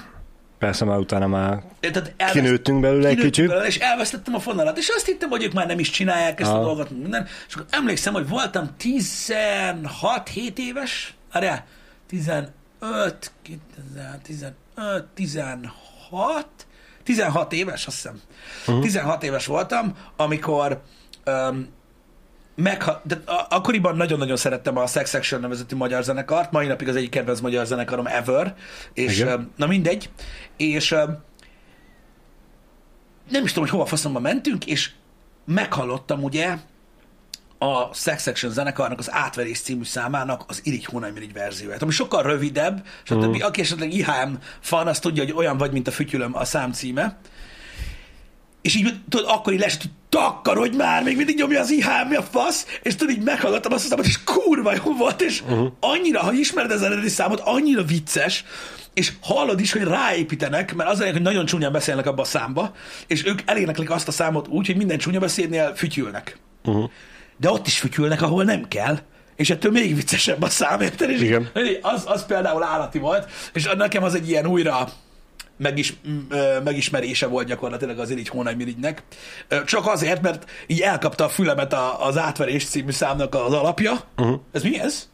[0.59, 3.47] Persze már utána már Tehát kinőttünk belőle egy kicsit.
[3.47, 6.51] Belőle, és elvesztettem a fonalat, és azt hittem, hogy ők már nem is csinálják ezt
[6.51, 6.64] a Aha.
[6.64, 7.27] dolgot, meg minden.
[7.49, 11.64] És akkor emlékszem, hogy voltam 16-7 éves, várjál,
[12.09, 12.53] 15,
[13.43, 16.65] 2000, 15, 16,
[17.07, 18.20] 16 éves, azt hiszem.
[18.66, 18.82] Uh-huh.
[18.82, 20.82] 16 éves voltam, amikor
[21.26, 21.68] um,
[22.54, 26.96] megha- de a- akkoriban nagyon-nagyon szerettem a Sex Section nevezetű magyar zenekart, mai napig az
[26.96, 28.54] egyik kedvenc magyar zenekarom ever,
[28.94, 29.28] és Igen.
[29.32, 30.11] öm, na mindegy,
[30.57, 31.18] és öm,
[33.30, 34.90] nem is tudom, hogy hova faszomba mentünk, és
[35.44, 36.57] meghallottam ugye
[37.59, 42.86] a Sex Section zenekarnak az Átverés című számának az Irigy Hónaimirigy verzióját, ami sokkal rövidebb,
[43.02, 43.36] stb.
[43.36, 43.40] Mm.
[43.40, 47.18] Aki esetleg IHM fan, az tudja, hogy olyan vagy, mint a fütyülöm a szám címe.
[48.62, 52.14] És így tudod, akkor így lesz, hogy takarodj már, még mindig nyomja az IHM, mi
[52.14, 55.72] a fasz, és tudod, így meghallgattam azt a számot, és kurva jó volt, és uh-huh.
[55.80, 58.44] annyira, ha ismered az eredeti számot, annyira vicces,
[58.94, 62.74] és hallod is, hogy ráépítenek, mert az hogy nagyon csúnyán beszélnek abba a számba,
[63.07, 66.38] és ők eléneklik azt a számot úgy, hogy minden csúnya beszédnél fütyülnek.
[66.64, 66.90] Uh-huh.
[67.37, 68.99] De ott is fütyülnek, ahol nem kell,
[69.37, 71.11] és ettől még viccesebb a szám, érted?
[71.11, 71.51] És Igen.
[71.80, 74.89] Az, az például állati volt, és nekem az egy ilyen újra
[75.57, 75.95] megis,
[76.64, 79.03] megismerése volt gyakorlatilag az Irigy Hónaimirigynek.
[79.49, 84.01] Ö, Csak azért, mert így elkapta a fülemet a, az Átverés című számnak az alapja.
[84.16, 84.41] Uh-huh.
[84.53, 85.09] Ez mi ez?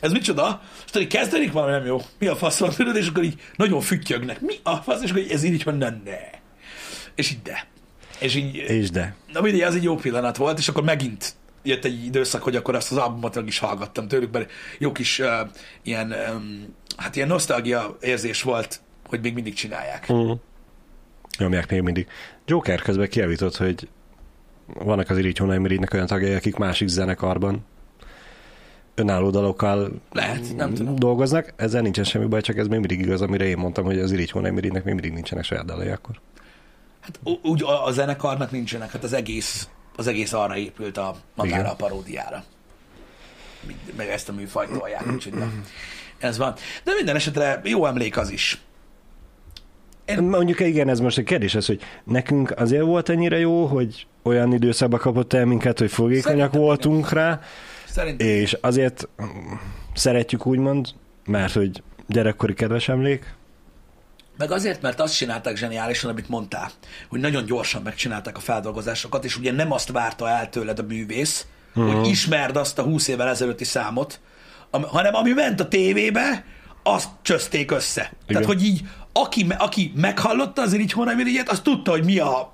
[0.00, 0.60] Ez micsoda?
[0.84, 2.00] És tudod, így kezdenik valami nem jó.
[2.18, 2.96] Mi a fasz van, tudod?
[2.96, 4.40] És akkor így nagyon füttyögnek.
[4.40, 5.02] Mi a fasz?
[5.02, 6.18] És akkor így, ez így van, ne, ne.
[7.14, 7.66] És így de.
[8.18, 9.14] És így, És de.
[9.32, 11.34] Na mindegy, az egy jó pillanat volt, és akkor megint
[11.66, 15.18] jött egy időszak, hogy akkor azt az albumot meg is hallgattam tőlük, mert jó kis
[15.18, 15.26] uh,
[15.82, 20.06] ilyen, um, hát ilyen nosztalgia érzés volt, hogy még mindig csinálják.
[20.08, 20.38] Uh-huh.
[21.38, 22.06] Nyomják még mindig.
[22.44, 23.88] Joker közben kijavított, hogy
[24.66, 27.64] vannak az Irigy Hónaimirigynek olyan tagjai, akik másik zenekarban
[28.94, 30.94] önálló dalokkal Lehet, nem tudom.
[30.94, 31.52] dolgoznak.
[31.56, 34.30] Ezzel nincsen semmi baj, csak ez még mindig igaz, amire én mondtam, hogy az Irigy
[34.30, 36.20] Hónaimirigynek még mindig nincsenek saját dalai akkor.
[37.00, 41.60] Hát úgy a, a zenekarnak nincsenek, hát az egész, az egész arra épült a magára
[41.60, 41.70] Igen.
[41.70, 42.44] a paródiára.
[43.96, 45.50] Meg ezt a műfajt tolják, úgyhogy na,
[46.18, 46.54] ez van.
[46.84, 48.60] De minden esetre jó emlék az is.
[50.04, 54.06] Én- Mondjuk igen, ez most egy kérdés ez, hogy nekünk azért volt ennyire jó, hogy
[54.22, 57.40] olyan időszakba kapott el minket, hogy fogékonyak Szerintem voltunk rá,
[57.86, 59.26] Szerintem és azért mm,
[59.94, 60.88] szeretjük úgymond,
[61.26, 63.34] mert hogy gyerekkori kedves emlék.
[64.38, 66.70] Meg azért, mert azt csinálták zseniálisan, amit mondtál,
[67.08, 71.46] hogy nagyon gyorsan megcsinálták a feldolgozásokat, és ugye nem azt várta el tőled a művész,
[71.74, 71.94] uh-huh.
[71.94, 74.20] hogy ismerd azt a 20 évvel ezelőtti számot,
[74.70, 76.44] am- hanem ami ment a tévébe,
[76.82, 78.00] azt csözték össze.
[78.02, 78.12] Igen.
[78.26, 78.80] Tehát, hogy így,
[79.12, 82.52] aki, aki meghallotta az így Hónaimirigyet, az tudta, hogy mi a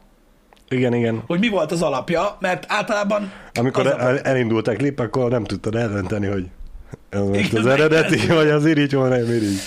[0.69, 1.23] Igen, igen.
[1.27, 5.45] hogy mi volt az alapja, mert általában Amikor a- el, elindult a klip, akkor nem
[5.45, 6.47] tudtad eldönteni, hogy
[7.11, 9.59] ez Igen, az eredeti, vagy az irigy, vagy nem irigy.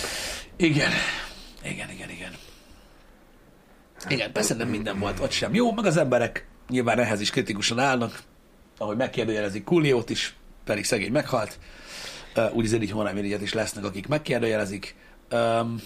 [0.56, 0.90] Igen.
[1.70, 2.32] Igen, igen, igen.
[4.08, 7.78] Igen, persze nem minden volt ott sem jó, meg az emberek nyilván ehhez is kritikusan
[7.78, 8.22] állnak,
[8.78, 11.58] ahogy megkérdőjelezik Kuliót is, pedig szegény meghalt.
[12.36, 14.94] Uh, úgy így Hónaimirigyet is lesznek, akik megkérdőjelezik.
[15.32, 15.80] Um,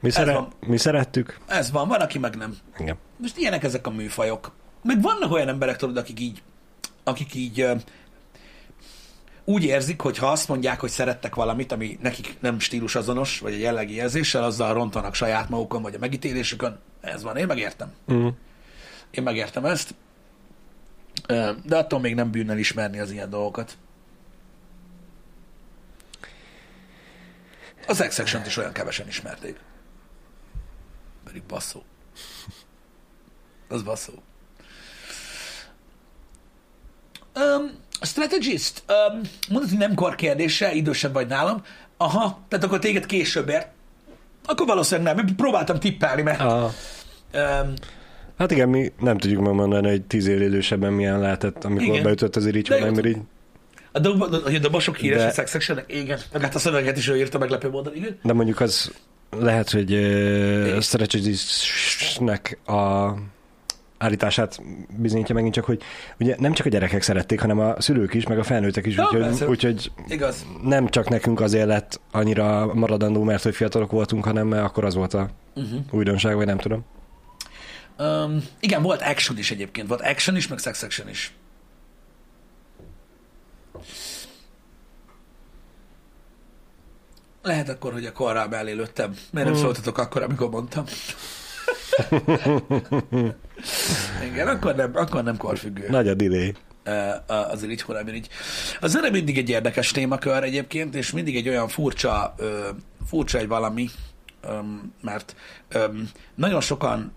[0.00, 0.52] Mi, szere, van.
[0.66, 1.38] mi szerettük.
[1.46, 2.56] ez van, van, aki meg nem.
[2.78, 2.96] Igen.
[3.16, 4.52] Most ilyenek ezek a műfajok.
[4.82, 6.42] Meg vannak olyan emberek, tudod, akik így,
[7.04, 7.74] akik így, ö,
[9.44, 13.52] úgy érzik, hogy ha azt mondják, hogy szerettek valamit, ami nekik nem stílus azonos, vagy
[13.52, 16.80] egy jellegi érzéssel, azzal rontanak saját magukon, vagy a megítélésükön.
[17.00, 17.92] Ez van, én megértem.
[18.12, 18.28] Mm.
[19.10, 19.94] Én megértem ezt.
[21.64, 23.76] De attól még nem bűnnel ismerni az ilyen dolgokat.
[27.86, 29.60] Az x is olyan kevesen ismerték.
[31.24, 31.82] Pedig basszó.
[33.68, 34.12] Az basszó.
[37.36, 37.70] Um,
[38.00, 41.62] strategist, um, mondod, hogy nem kor kérdése, idősebb vagy nálam.
[41.96, 43.68] Aha, tehát akkor téged később ért.
[44.46, 45.36] Akkor valószínűleg nem.
[45.36, 46.70] Próbáltam tippelni, mert Ah.
[47.34, 47.72] um,
[48.38, 52.02] Hát igen, mi nem tudjuk megmondani, hogy tíz év idősebben milyen lehetett, amikor Igen.
[52.02, 53.16] beütött az irigy, nem irigy.
[53.92, 56.18] a, dob, a, dobosok híres De- a sex section igen.
[56.32, 58.18] Meg hát a szöveget is ő írta meglepő módon, igen.
[58.22, 58.92] De mondjuk az
[59.30, 63.12] lehet, hogy uh, strategistnek a
[64.02, 64.60] állítását
[64.96, 65.82] bizonyítja megint csak, hogy
[66.20, 69.42] ugye nem csak a gyerekek szerették, hanem a szülők is, meg a felnőttek is, úgyhogy,
[69.48, 70.46] úgyhogy Igaz.
[70.62, 74.94] nem csak nekünk azért lett annyira maradandó, mert hogy fiatalok voltunk, hanem mert akkor az
[74.94, 75.80] volt a Uh-huh.
[75.90, 76.84] újdonság, vagy nem tudom.
[77.98, 79.88] Um, igen, volt action is egyébként.
[79.88, 81.34] Volt action is, meg sex section is.
[87.42, 89.10] Lehet akkor, hogy a korral mellé lőttem.
[89.10, 89.64] Miért nem Hmm.
[89.64, 90.84] szóltatok akkor, amikor mondtam?
[94.24, 95.86] Igen, akkor nem, akkor nem korfüggő.
[95.88, 96.54] Nagy a delay.
[97.26, 98.28] Azért így korábban így.
[98.80, 102.34] A zene mindig egy érdekes témakör egyébként, és mindig egy olyan furcsa,
[103.06, 103.90] furcsa egy valami,
[105.00, 105.36] mert
[106.34, 107.12] nagyon sokan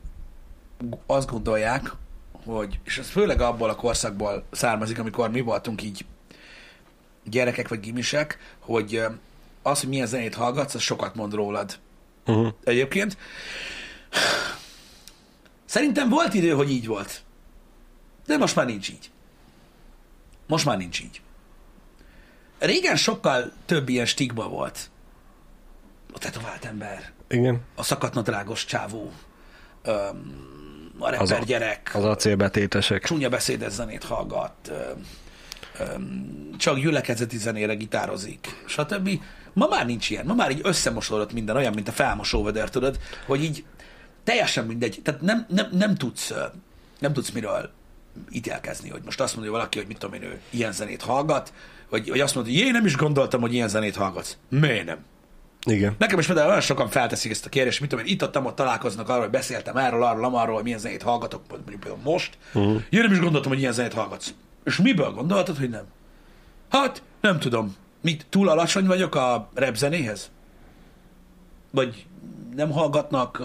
[1.06, 1.92] azt gondolják,
[2.46, 6.06] hogy, és ez főleg abból a korszakból származik, amikor mi voltunk így
[7.24, 9.04] gyerekek vagy gimisek, hogy
[9.62, 11.78] az, hogy milyen zenét hallgatsz, az sokat mond rólad.
[12.26, 12.48] Uh-huh.
[12.64, 13.18] Egyébként
[15.76, 17.22] szerintem volt idő, hogy így volt.
[18.26, 19.12] De most már nincs így.
[20.48, 21.22] Most már nincs így.
[22.60, 24.90] Régen sokkal több ilyen stigma volt.
[26.14, 27.62] A tetovált ember, Igen.
[27.76, 29.12] a szakatnadrágos csávó,
[29.84, 33.04] öm, a rapper Az gyerek, Az acélbetétesek.
[33.04, 35.06] csúnya beszédes zenét hallgat, öm,
[35.80, 39.10] öm, csak gyülekezeti zenére gitározik, stb.
[39.54, 40.26] Ma már nincs ilyen.
[40.26, 43.66] Ma már így összemosódott minden, olyan, mint a felmosóvödör, tudod, hogy így
[44.26, 45.00] teljesen mindegy.
[45.04, 46.34] Tehát nem, nem, nem tudsz,
[47.00, 47.70] nem tudsz miről
[48.32, 51.54] ítélkezni, hogy most azt mondja valaki, hogy mit tudom én, ő ilyen zenét hallgat,
[51.90, 54.38] vagy, vagy azt mondja, hogy én nem is gondoltam, hogy ilyen zenét hallgatsz.
[54.50, 54.98] Miért nem?
[55.66, 55.96] Igen.
[55.98, 58.56] Nekem is például olyan sokan felteszik ezt a kérdést, mit tudom én, itt ott, ott
[58.56, 62.38] találkoznak arról, hogy beszéltem erről, arról, arról, hogy milyen zenét hallgatok, mondjuk például most.
[62.54, 62.82] Uh-huh.
[62.90, 64.34] Én nem is gondoltam, hogy ilyen zenét hallgatsz.
[64.64, 65.86] És miből gondoltad, hogy nem?
[66.70, 67.76] Hát, nem tudom.
[68.02, 70.32] Mit, túl alacsony vagyok a rap zenéhez?
[71.72, 72.06] Vagy
[72.56, 73.42] nem hallgatnak,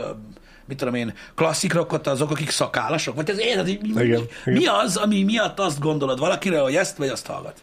[0.71, 3.15] mit tudom én, klasszik rockot azok, akik szakállasok?
[3.15, 4.75] Vagy ez érted, hogy mi, Igen, mi, igen.
[4.75, 7.63] az, ami miatt azt gondolod valakire, hogy ezt vagy azt hallgat?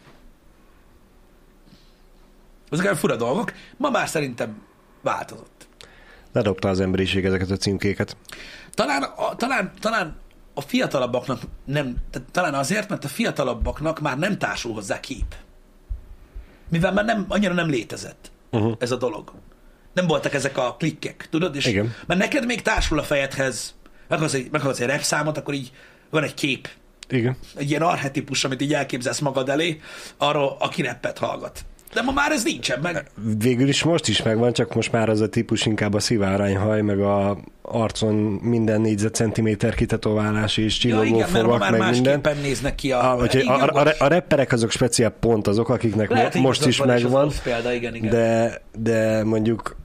[2.70, 3.52] Ezek olyan fura dolgok.
[3.76, 4.62] Ma már szerintem
[5.02, 5.68] változott.
[6.32, 8.16] Ledobta az emberiség ezeket a címkéket.
[8.74, 10.16] Talán, a, talán, talán
[10.54, 15.34] a fiatalabbaknak nem, tehát talán azért, mert a fiatalabbaknak már nem társul hozzá kép.
[16.70, 18.74] Mivel már nem, annyira nem létezett Uh-huh.
[18.78, 19.32] ez a dolog.
[19.98, 21.56] Nem voltak ezek a klikkek, tudod?
[21.56, 21.94] És Igen.
[22.06, 23.74] Mert neked még társul a fejedhez,
[24.08, 25.72] meghallgatsz egy, meghallgatsz egy rap számot, akkor így
[26.10, 26.68] van egy kép,
[27.08, 27.36] Igen.
[27.56, 29.80] egy ilyen arhetipus, amit így elképzelsz magad elé,
[30.16, 31.64] arról, aki rappet hallgat.
[31.94, 33.10] De ma már ez nincsen meg.
[33.38, 37.00] Végül is most is megvan, csak most már az a típus inkább a szivárányhaj, meg
[37.00, 42.02] a arcon minden négyzetcentiméter kitetoválás és Ja, csillogó igen, mert ma fogak, már meg minden.
[42.02, 43.12] másképpen néznek ki a...
[43.12, 46.66] A, úgyhogy igen, a, a, a, rapperek azok speciál pont azok, akiknek Lehet, mo- most
[46.66, 48.10] is megvan, rossz Példa, igen, igen.
[48.10, 49.76] de, de mondjuk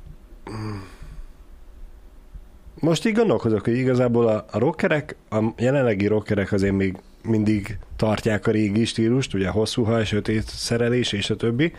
[2.80, 8.48] most így gondolkozok, hogy igazából a, a rockerek, a jelenlegi rockerek azért még mindig tartják
[8.48, 11.74] a régi stílust, ugye hosszú haj, sötét szerelés és a többi.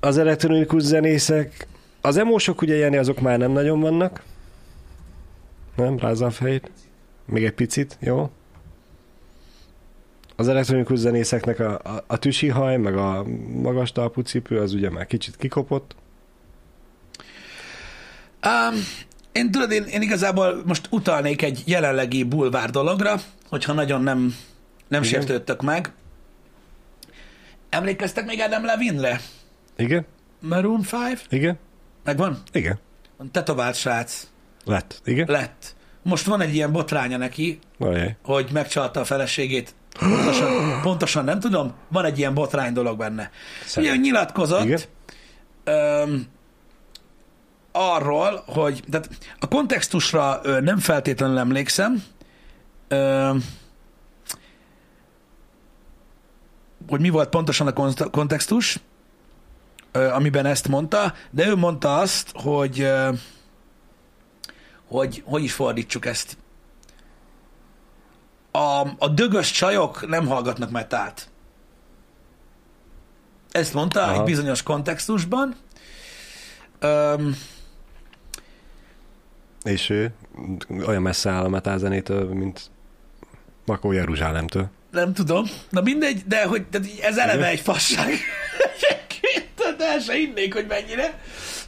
[0.00, 1.66] Az elektronikus zenészek,
[2.00, 4.22] az emósok ugye Jani, azok már nem nagyon vannak.
[5.76, 5.98] Nem?
[5.98, 6.70] Rázza a fejét.
[7.24, 8.30] Még egy picit, jó?
[10.36, 13.24] Az elektronikus zenészeknek a, a, a tüsi haj, meg a
[13.62, 15.94] magas talpú cipő, az ugye már kicsit kikopott.
[18.46, 18.84] Um,
[19.32, 24.36] én tudod, én, én igazából most utalnék egy jelenlegi bulvár dologra, hogyha nagyon nem,
[24.88, 25.12] nem Igen.
[25.14, 25.92] sértődtök meg.
[27.68, 29.20] Emlékeztek még Adam Levinre?
[29.76, 30.06] Igen?
[30.40, 30.80] Maroon
[31.10, 31.26] 5?
[31.28, 31.58] Igen?
[32.04, 32.42] Megvan?
[32.52, 32.78] Igen.
[33.32, 34.26] Tetovált srác.
[34.64, 35.00] Lett.
[35.04, 35.26] Igen?
[35.30, 35.74] Lett.
[36.02, 38.16] Most van egy ilyen botránya neki, Ajaj.
[38.22, 39.74] hogy megcsalta a feleségét.
[39.98, 40.50] Pontosan,
[40.82, 43.30] pontosan nem tudom, van egy ilyen botrány dolog benne.
[43.76, 44.80] Ugye ő nyilatkozott Igen?
[45.64, 46.26] öm,
[47.72, 49.08] arról, hogy tehát
[49.38, 52.04] a kontextusra ö, nem feltétlenül emlékszem,
[52.88, 53.44] öm,
[56.88, 57.72] hogy mi volt pontosan a
[58.10, 58.78] kontextus,
[59.92, 63.12] ö, amiben ezt mondta, de ő mondta azt, hogy ö,
[64.88, 66.36] hogy hogy is fordítsuk ezt.
[68.50, 71.28] A, a dögös csajok nem hallgatnak metát.
[73.50, 74.12] Ezt mondta Aha.
[74.12, 75.56] egy bizonyos kontextusban.
[76.78, 77.36] Öm,
[79.64, 80.12] És ő
[80.86, 82.70] olyan messze áll a metázenétől, mint
[83.64, 84.68] Makó Jeruzsálemtől.
[84.90, 85.44] nem tudom.
[85.70, 88.08] Na mindegy, de hogy de ez eleve egy fasság.
[89.78, 91.18] De el se hinnék, hogy mennyire,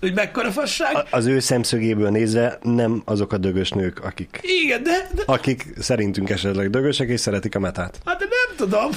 [0.01, 0.95] hogy mekkora fasság.
[0.95, 5.67] A- Az ő szemszögéből nézve nem azok a dögös nők, akik, Igen, de, de akik
[5.79, 8.01] szerintünk esetleg dögösek és szeretik a metát.
[8.05, 8.91] Hát de nem tudom.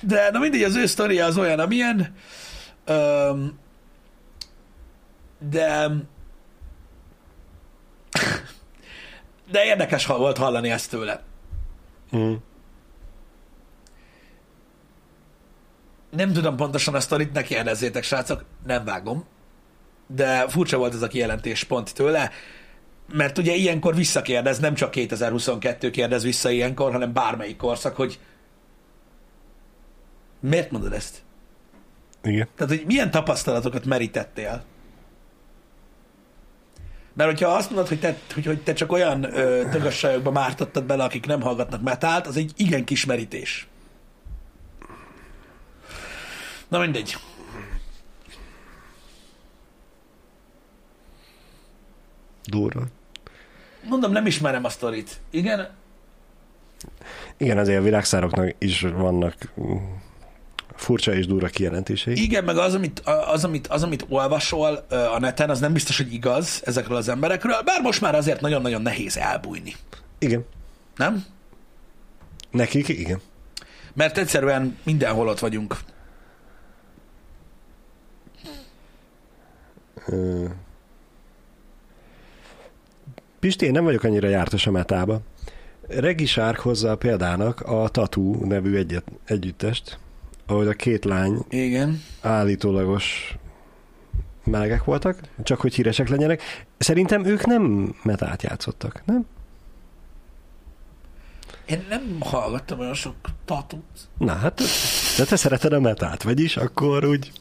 [0.00, 2.14] De na mindegy, az ő sztoria az olyan, amilyen.
[2.84, 3.58] Öm,
[5.50, 5.88] de
[9.52, 11.22] de érdekes ha- volt hallani ezt tőle.
[12.16, 12.34] Mm.
[16.10, 19.24] Nem tudom pontosan a sztorit, ne kérdezzétek, srácok, nem vágom.
[20.06, 22.30] De furcsa volt ez a kijelentés pont tőle,
[23.12, 28.18] mert ugye ilyenkor visszakérdez, nem csak 2022 kérdez vissza ilyenkor, hanem bármelyik korszak, hogy
[30.40, 31.22] miért mondod ezt?
[32.22, 32.48] Igen.
[32.56, 34.64] Tehát, hogy milyen tapasztalatokat merítettél?
[37.14, 41.04] Mert hogyha azt mondod, hogy te, hogy, hogy te csak olyan ö, dögössajokba mártottad bele,
[41.04, 43.66] akik nem hallgatnak metált, az egy igen kis merítés.
[46.68, 47.16] Na mindegy.
[52.44, 52.82] Durva.
[53.88, 55.20] Mondom, nem ismerem a sztorit.
[55.30, 55.68] Igen,
[57.36, 59.76] Igen, azért a világszároknak is vannak mm,
[60.82, 62.22] furcsa és durva kijelentései.
[62.22, 66.12] igen, meg az, amit, az, amit, az, amit olvasol a neten, az nem biztos, hogy
[66.12, 69.74] igaz ezekről az emberekről, bár most már azért nagyon-nagyon nehéz elbújni.
[70.18, 70.44] Igen.
[70.96, 71.24] Nem?
[72.50, 73.20] Nekik igen.
[73.94, 75.76] Mert egyszerűen mindenhol ott vagyunk.
[80.06, 80.44] Ö,
[83.40, 85.20] Pisti, én nem vagyok annyira jártas a metába.
[85.88, 89.98] Regi Sárk hozza a példának a Tatú nevű egyet, együttest,
[90.46, 92.02] ahol a két lány Igen.
[92.20, 93.36] állítólagos
[94.44, 96.42] melegek voltak, csak hogy híresek legyenek.
[96.78, 99.26] Szerintem ők nem metát játszottak, nem?
[101.66, 103.14] Én nem hallgattam olyan sok
[103.44, 103.82] tatut.
[104.18, 104.62] Na hát,
[105.18, 107.32] de te szereted a metát, vagyis akkor úgy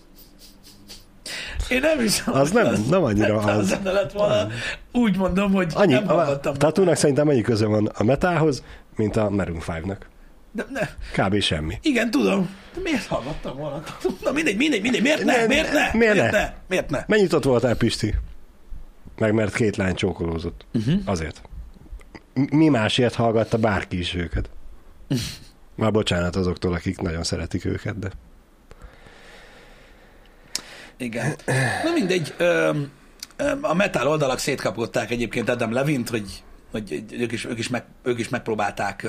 [1.69, 3.71] Én nem hiszem, Az nem- nem annyira az.
[3.71, 3.77] az.
[3.83, 4.47] lett volna.
[4.91, 6.53] Úgy mondom, hogy annyi, nem a hallgattam.
[6.53, 8.63] tatúnak szerintem annyi köze van a metához,
[8.95, 9.97] mint a Maroon 5-nak.
[10.51, 10.89] De, ne.
[11.25, 11.41] Kb.
[11.41, 11.77] semmi.
[11.81, 12.55] Igen, tudom.
[12.73, 13.83] De miért hallgattam volna?
[14.23, 15.01] Na mindegy, mindegy, mindegy.
[15.01, 15.35] Miért ne?
[15.35, 15.89] Ne, Miért ne?
[15.93, 16.29] miért ne?
[16.31, 16.53] ne?
[16.67, 17.03] Miért ne?
[17.07, 18.15] Mennyit ott voltál, Pisti?
[19.17, 20.65] Meg mert két lány csókolózott.
[20.73, 21.01] Uh-huh.
[21.05, 21.41] Azért.
[22.33, 24.49] Mi másért hallgatta bárki is őket?
[25.75, 28.09] Már bocsánat azoktól, akik nagyon szeretik őket, de...
[30.97, 31.35] Igen.
[31.83, 32.35] Na mindegy.
[33.61, 38.19] A metal oldalak szétkapkodták egyébként Adam Levint, hogy, hogy ők, is, ők, is meg, ők
[38.19, 39.07] is megpróbálták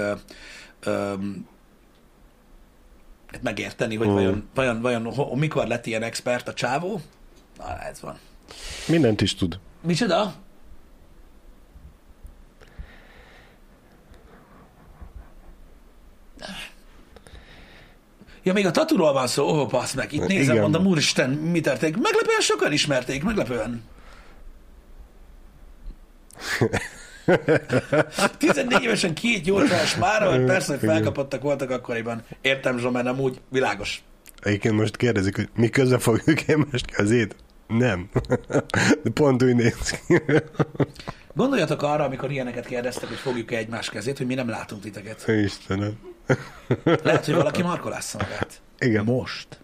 [0.84, 1.46] öm,
[3.42, 4.12] megérteni, hogy Mm.
[4.14, 7.00] vajon, vajon, vajon ho, mikor lett ilyen expert a csávó.
[7.58, 8.18] Na, ez van.
[8.88, 9.58] Mindent is tud.
[9.80, 10.34] Micsoda?
[18.42, 20.12] Ja, még a tatúról van szó, ó, passz meg.
[20.12, 20.62] Itt nézem, Igen.
[20.62, 21.96] mondom, úristen, mi történik?
[21.96, 23.82] Meglepően sokan ismerték, meglepően.
[28.38, 32.22] 14 évesen két gyógyszeres már, hogy persze, hogy felkapottak voltak akkoriban.
[32.40, 34.02] Értem, Zsomen, amúgy világos.
[34.42, 37.36] Egyébként most kérdezik, hogy mi köze fogjuk most kezét?
[37.66, 38.08] Nem.
[39.02, 40.22] De pont úgy néz ki.
[41.34, 45.28] Gondoljatok arra, amikor ilyeneket kérdeztek, hogy fogjuk-e egymás kezét, hogy mi nem látunk titeket.
[45.28, 45.98] Istenem.
[46.84, 48.60] Lehet, hogy valaki markolásza magát.
[48.78, 49.04] Igen.
[49.04, 49.60] Most.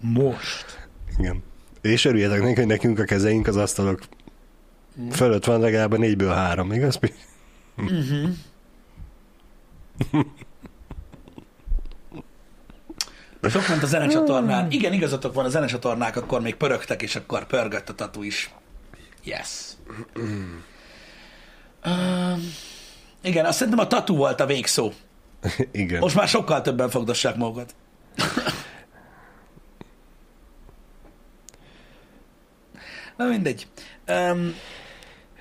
[0.00, 0.88] Most.
[1.18, 1.42] Igen.
[1.80, 4.00] És örüljetek neki, hogy nekünk a kezeink az asztalok
[5.10, 6.98] fölött van legalább a négyből három, igaz?
[7.76, 8.30] Uh-huh.
[13.50, 14.70] Sok ment a zenecsatornán.
[14.70, 18.50] Igen, igazatok van, a zenecsatornák akkor még pörögtek, és akkor pörgött a tatu is.
[19.24, 19.48] Yes.
[21.84, 22.52] Um,
[23.22, 24.92] igen, azt szerintem a tatu volt a végszó.
[25.72, 26.00] Igen.
[26.00, 27.74] Most már sokkal többen fogdossák magukat.
[33.16, 33.66] Na mindegy.
[34.08, 34.54] Um,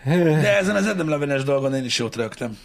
[0.06, 2.58] de ezen az Adam Levenes dolgon én is jót rögtem.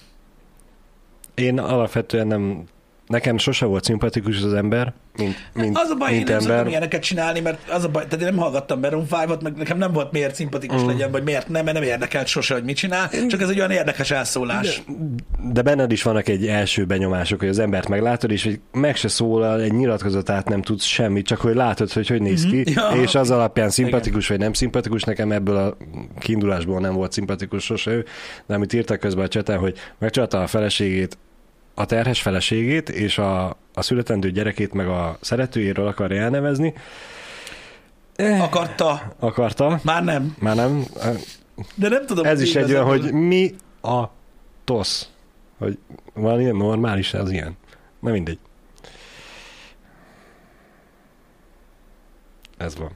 [1.34, 2.64] Én alapvetően nem,
[3.08, 6.56] nekem sose volt szimpatikus az ember, mint, mint, az a baj, én mint nem szoktam
[6.56, 6.70] ember.
[6.72, 9.92] ilyeneket csinálni, mert az a baj, tehát én nem hallgattam Baron 5 meg nekem nem
[9.92, 10.86] volt miért szimpatikus Mm.
[10.86, 13.70] legyen, vagy miért nem, mert nem érdekelt sose, hogy mit csinál, csak ez egy olyan
[13.70, 14.82] érdekes elszólás.
[14.86, 18.96] De, de benned is vannak egy első benyomások, hogy az embert meglátod, és hogy meg
[18.96, 22.88] se szólal, egy nyilatkozatát nem tudsz semmit, csak hogy látod, hogy hogy néz ki, Ja.
[23.02, 25.02] és az alapján szimpatikus vagy nem szimpatikus.
[25.02, 25.76] Nekem ebből a
[26.18, 28.04] kiindulásból nem volt szimpatikus sose ő,
[28.46, 31.18] de amit írtak közben a cseten, hogy megcsalta a feleségét,
[31.78, 36.74] a terhes feleségét, és a, a születendő gyerekét meg a szeretőjéről akarja elnevezni.
[38.16, 40.36] Eh, Akarta, akarta, már nem.
[40.38, 40.84] már nem.
[41.74, 42.24] De nem tudom.
[42.24, 44.04] Ez is egy olyan, hogy mi a
[44.64, 45.10] tosz?
[45.58, 45.78] Hogy
[46.14, 47.56] van ilyen normális, az ilyen.
[48.00, 48.38] Na mindegy.
[52.56, 52.90] Ez van.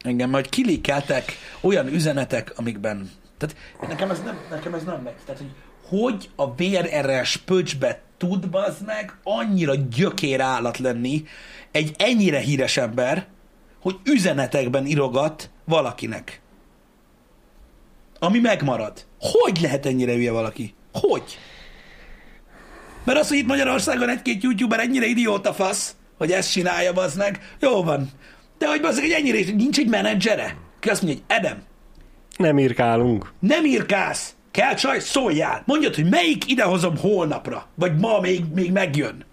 [0.00, 3.10] Engem majd kilékeltek olyan üzenetek, amikben...
[3.38, 3.56] Tehát
[3.88, 5.14] nekem ez nem, nekem ez nem megy.
[5.24, 5.50] Tehát, hogy
[5.90, 11.24] hogy a VRR-es pöcsbe tud bazd meg annyira gyökér állat lenni
[11.70, 13.26] egy ennyire híres ember,
[13.80, 16.40] hogy üzenetekben írogat valakinek.
[18.18, 19.04] Ami megmarad.
[19.20, 20.74] Hogy lehet ennyire hülye valaki?
[20.92, 21.38] Hogy?
[23.04, 27.54] Mert az, hogy itt Magyarországon egy-két youtuber ennyire idióta fasz, hogy ezt csinálja, bazd meg,
[27.60, 28.10] jó van.
[28.58, 31.62] De hogy bazd hogy ennyire nincs egy menedzsere, ki azt mondja, hogy Edem,
[32.36, 33.32] Nem írkálunk.
[33.38, 35.62] nem írkálsz, kell csaj, szóljál.
[35.66, 39.24] Mondjad, hogy melyik idehozom holnapra, vagy ma még, még megjön.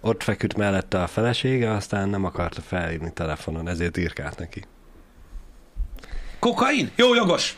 [0.00, 4.64] Ott feküdt mellette a felesége, aztán nem akarta felhívni telefonon, ezért írkált neki.
[6.38, 6.90] Kokain?
[6.96, 7.56] Jó, jogos.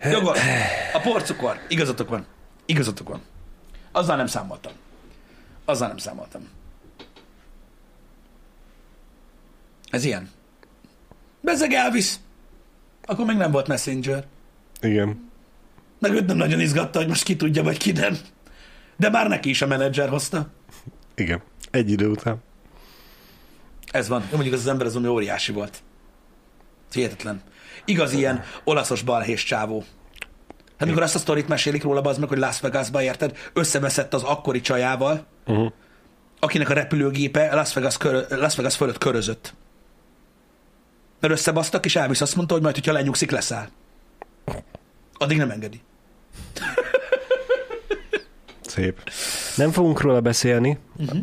[0.00, 0.38] Jogos.
[0.92, 1.60] A porcukor.
[1.68, 2.26] Igazatok van.
[2.66, 3.22] Igazatok van.
[3.92, 4.72] Azzal nem számoltam.
[5.64, 6.48] Azzal nem számoltam.
[9.90, 10.30] Ez ilyen.
[11.40, 12.20] Bezeg elvisz.
[13.04, 14.26] Akkor még nem volt messenger.
[14.80, 15.32] Igen.
[16.04, 18.16] Meg őt nem nagyon izgatta, hogy most ki tudja, vagy ki nem.
[18.96, 20.46] De már neki is a menedzser hozta.
[21.14, 21.42] Igen.
[21.70, 22.42] Egy idő után.
[23.90, 24.28] Ez van.
[24.32, 25.82] Mondjuk az az ember az, ami óriási volt.
[26.92, 27.42] Hihetetlen.
[27.84, 29.84] Igaz ilyen olaszos balhés csávó.
[30.78, 34.22] Hát mikor azt a sztorit mesélik róla, az meg, hogy Las Vegasba érted, összeveszett az
[34.22, 35.72] akkori csajával, Uh-huh.
[36.38, 39.54] akinek a repülőgépe Las Vegas, körö, Las Vegas fölött körözött.
[41.20, 43.68] Mert összebasztak, és elvisz azt mondta, hogy majd, hogyha lenyugszik, leszáll.
[45.14, 45.80] Addig nem engedi.
[48.60, 49.10] Szép.
[49.56, 51.18] Nem fogunk róla beszélni, Uh-huh.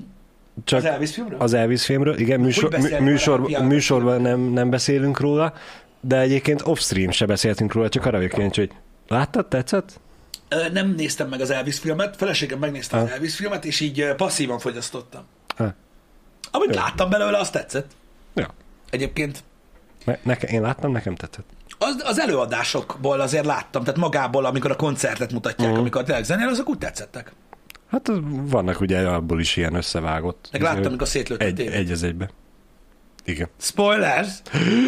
[0.63, 1.39] csak Az Elvis filmről?
[1.39, 2.17] az Elvis filmről.
[2.17, 5.53] Igen, műsor, műsor, műsorban nem, nem beszélünk róla,
[5.99, 8.71] de egyébként off-stream se beszéltünk róla, csak arra vagyok kíváncsi, hogy
[9.07, 9.99] láttad, tetszett?
[10.73, 13.11] Nem néztem meg az Elvis filmet, feleségem megnézte az Ah.
[13.11, 15.21] Elvis filmet, és így passzívan fogyasztottam.
[15.55, 15.73] Ha.
[16.51, 16.81] Amit Jó.
[16.81, 17.91] láttam belőle, azt tetszett.
[18.33, 18.53] Ja.
[18.89, 19.43] Egyébként
[20.05, 21.45] Ne, neke, én láttam, nekem tetszett.
[21.83, 25.79] Az, az előadásokból azért láttam, tehát magából, amikor a koncertet mutatják, uh-huh.
[25.79, 27.33] amikor tényleg zenél, azok úgy tetszettek.
[27.89, 30.49] Hát vannak ugye abból is ilyen összevágott.
[30.51, 32.29] Meg láttam, amikor szétlőtt egy, egy az egybe.
[33.25, 33.49] Igen.
[33.57, 34.29] Spoilers!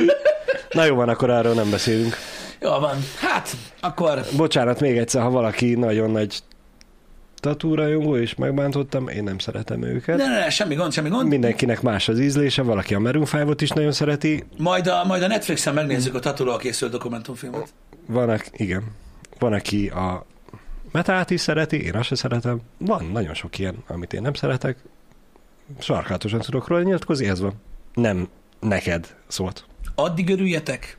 [0.71, 2.15] Na jó van, akkor arról nem beszélünk.
[2.59, 6.39] Jó van, hát akkor Bocsánat még egyszer, ha valaki nagyon nagy
[7.43, 10.17] tatúra jongó, és megbántottam, én nem szeretem őket.
[10.17, 11.27] ne, ne, ne, semmi gond, semmi gond.
[11.29, 15.27] Mindenkinek más az ízlése, valaki a Maroon 5 is nagyon szereti, Majd a, majd a
[15.27, 17.73] Netflixen megnézzük a Tatúról készült dokumentumfilmet.
[18.05, 18.83] van, aki, igen,
[19.39, 20.25] van, aki a
[20.91, 22.61] metát is szereti, én azt sem szeretem.
[22.77, 24.77] Van nagyon sok ilyen, amit én nem szeretek.
[25.79, 27.53] Sarkálatosan tudok róla nyilatkozni, ez van.
[27.93, 28.27] Nem
[28.59, 29.65] neked szólt.
[29.95, 30.97] Addig örüljetek,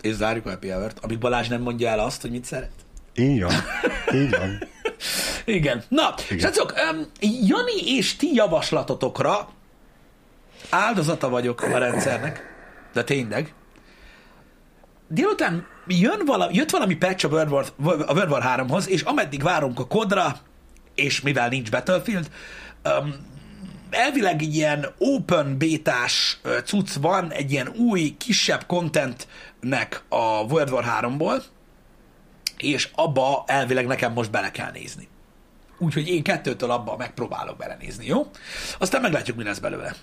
[0.00, 2.70] és zárjuk a happy hour-t, amíg Balázs nem mondja el azt, hogy mit szeret.
[3.14, 3.52] Így van.
[4.14, 4.58] Így van.
[5.44, 5.82] Igen.
[5.88, 6.38] Na, Igen.
[6.38, 9.48] srácok, um, Jani és ti javaslatotokra
[10.70, 12.42] áldozata vagyok a rendszernek,
[12.92, 13.54] de tényleg.
[15.08, 17.64] Délután jön valami, jött valami patch a World War,
[18.06, 20.36] a World War 3-hoz, és ameddig várunk a kodra,
[20.94, 22.30] és mivel nincs Battlefield,
[22.84, 23.14] um,
[23.90, 30.84] elvileg egy ilyen open bétás cucc van, egy ilyen új, kisebb contentnek a World War
[31.00, 31.42] 3-ból,
[32.58, 35.08] és abba elvileg nekem most bele kell nézni.
[35.78, 38.30] Úgyhogy én kettőtől abba megpróbálok belenézni, jó?
[38.78, 39.94] Aztán meglátjuk, mi lesz belőle.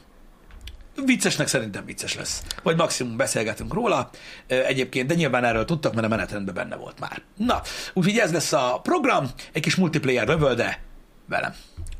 [1.05, 2.43] Viccesnek szerintem vicces lesz.
[2.63, 4.09] Vagy maximum beszélgetünk róla
[4.47, 7.21] egyébként, de nyilván erről tudtak, mert a menetrendben benne volt már.
[7.37, 7.61] Na,
[7.93, 10.81] úgyhogy ez lesz a program, egy kis multiplayer rövölde
[11.25, 11.53] velem.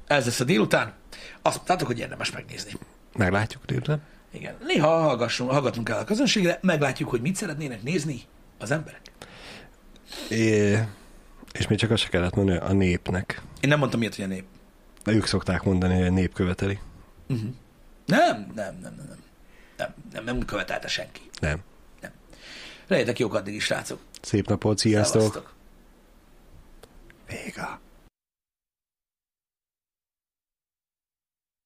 [0.08, 0.93] Ez lesz a délután.
[1.41, 2.72] Azt mondtátok, hogy érdemes megnézni.
[3.18, 4.01] Meglátjuk délután.
[4.32, 4.56] Igen.
[4.66, 8.22] Néha hallgassunk, hallgatunk el a közönségre, meglátjuk, hogy mit szeretnének nézni
[8.60, 9.01] az emberek.
[10.30, 10.78] É,
[11.51, 13.41] és még csak azt se kellett mondani, a népnek.
[13.61, 14.45] Én nem mondtam ilyet, hogy a nép.
[15.03, 16.80] De ők szokták mondani, hogy a nép követeli.
[17.28, 17.49] Uh-huh.
[18.05, 19.18] Nem, nem, nem, nem, nem.
[19.78, 21.22] Nem, nem, nem követelte senki.
[21.39, 21.59] Nem.
[22.88, 23.99] Legyetek jók addig is, srácok.
[24.22, 25.22] Szép napot, sziasztok!
[25.22, 25.53] Szevasztok.
[27.28, 27.80] Véga.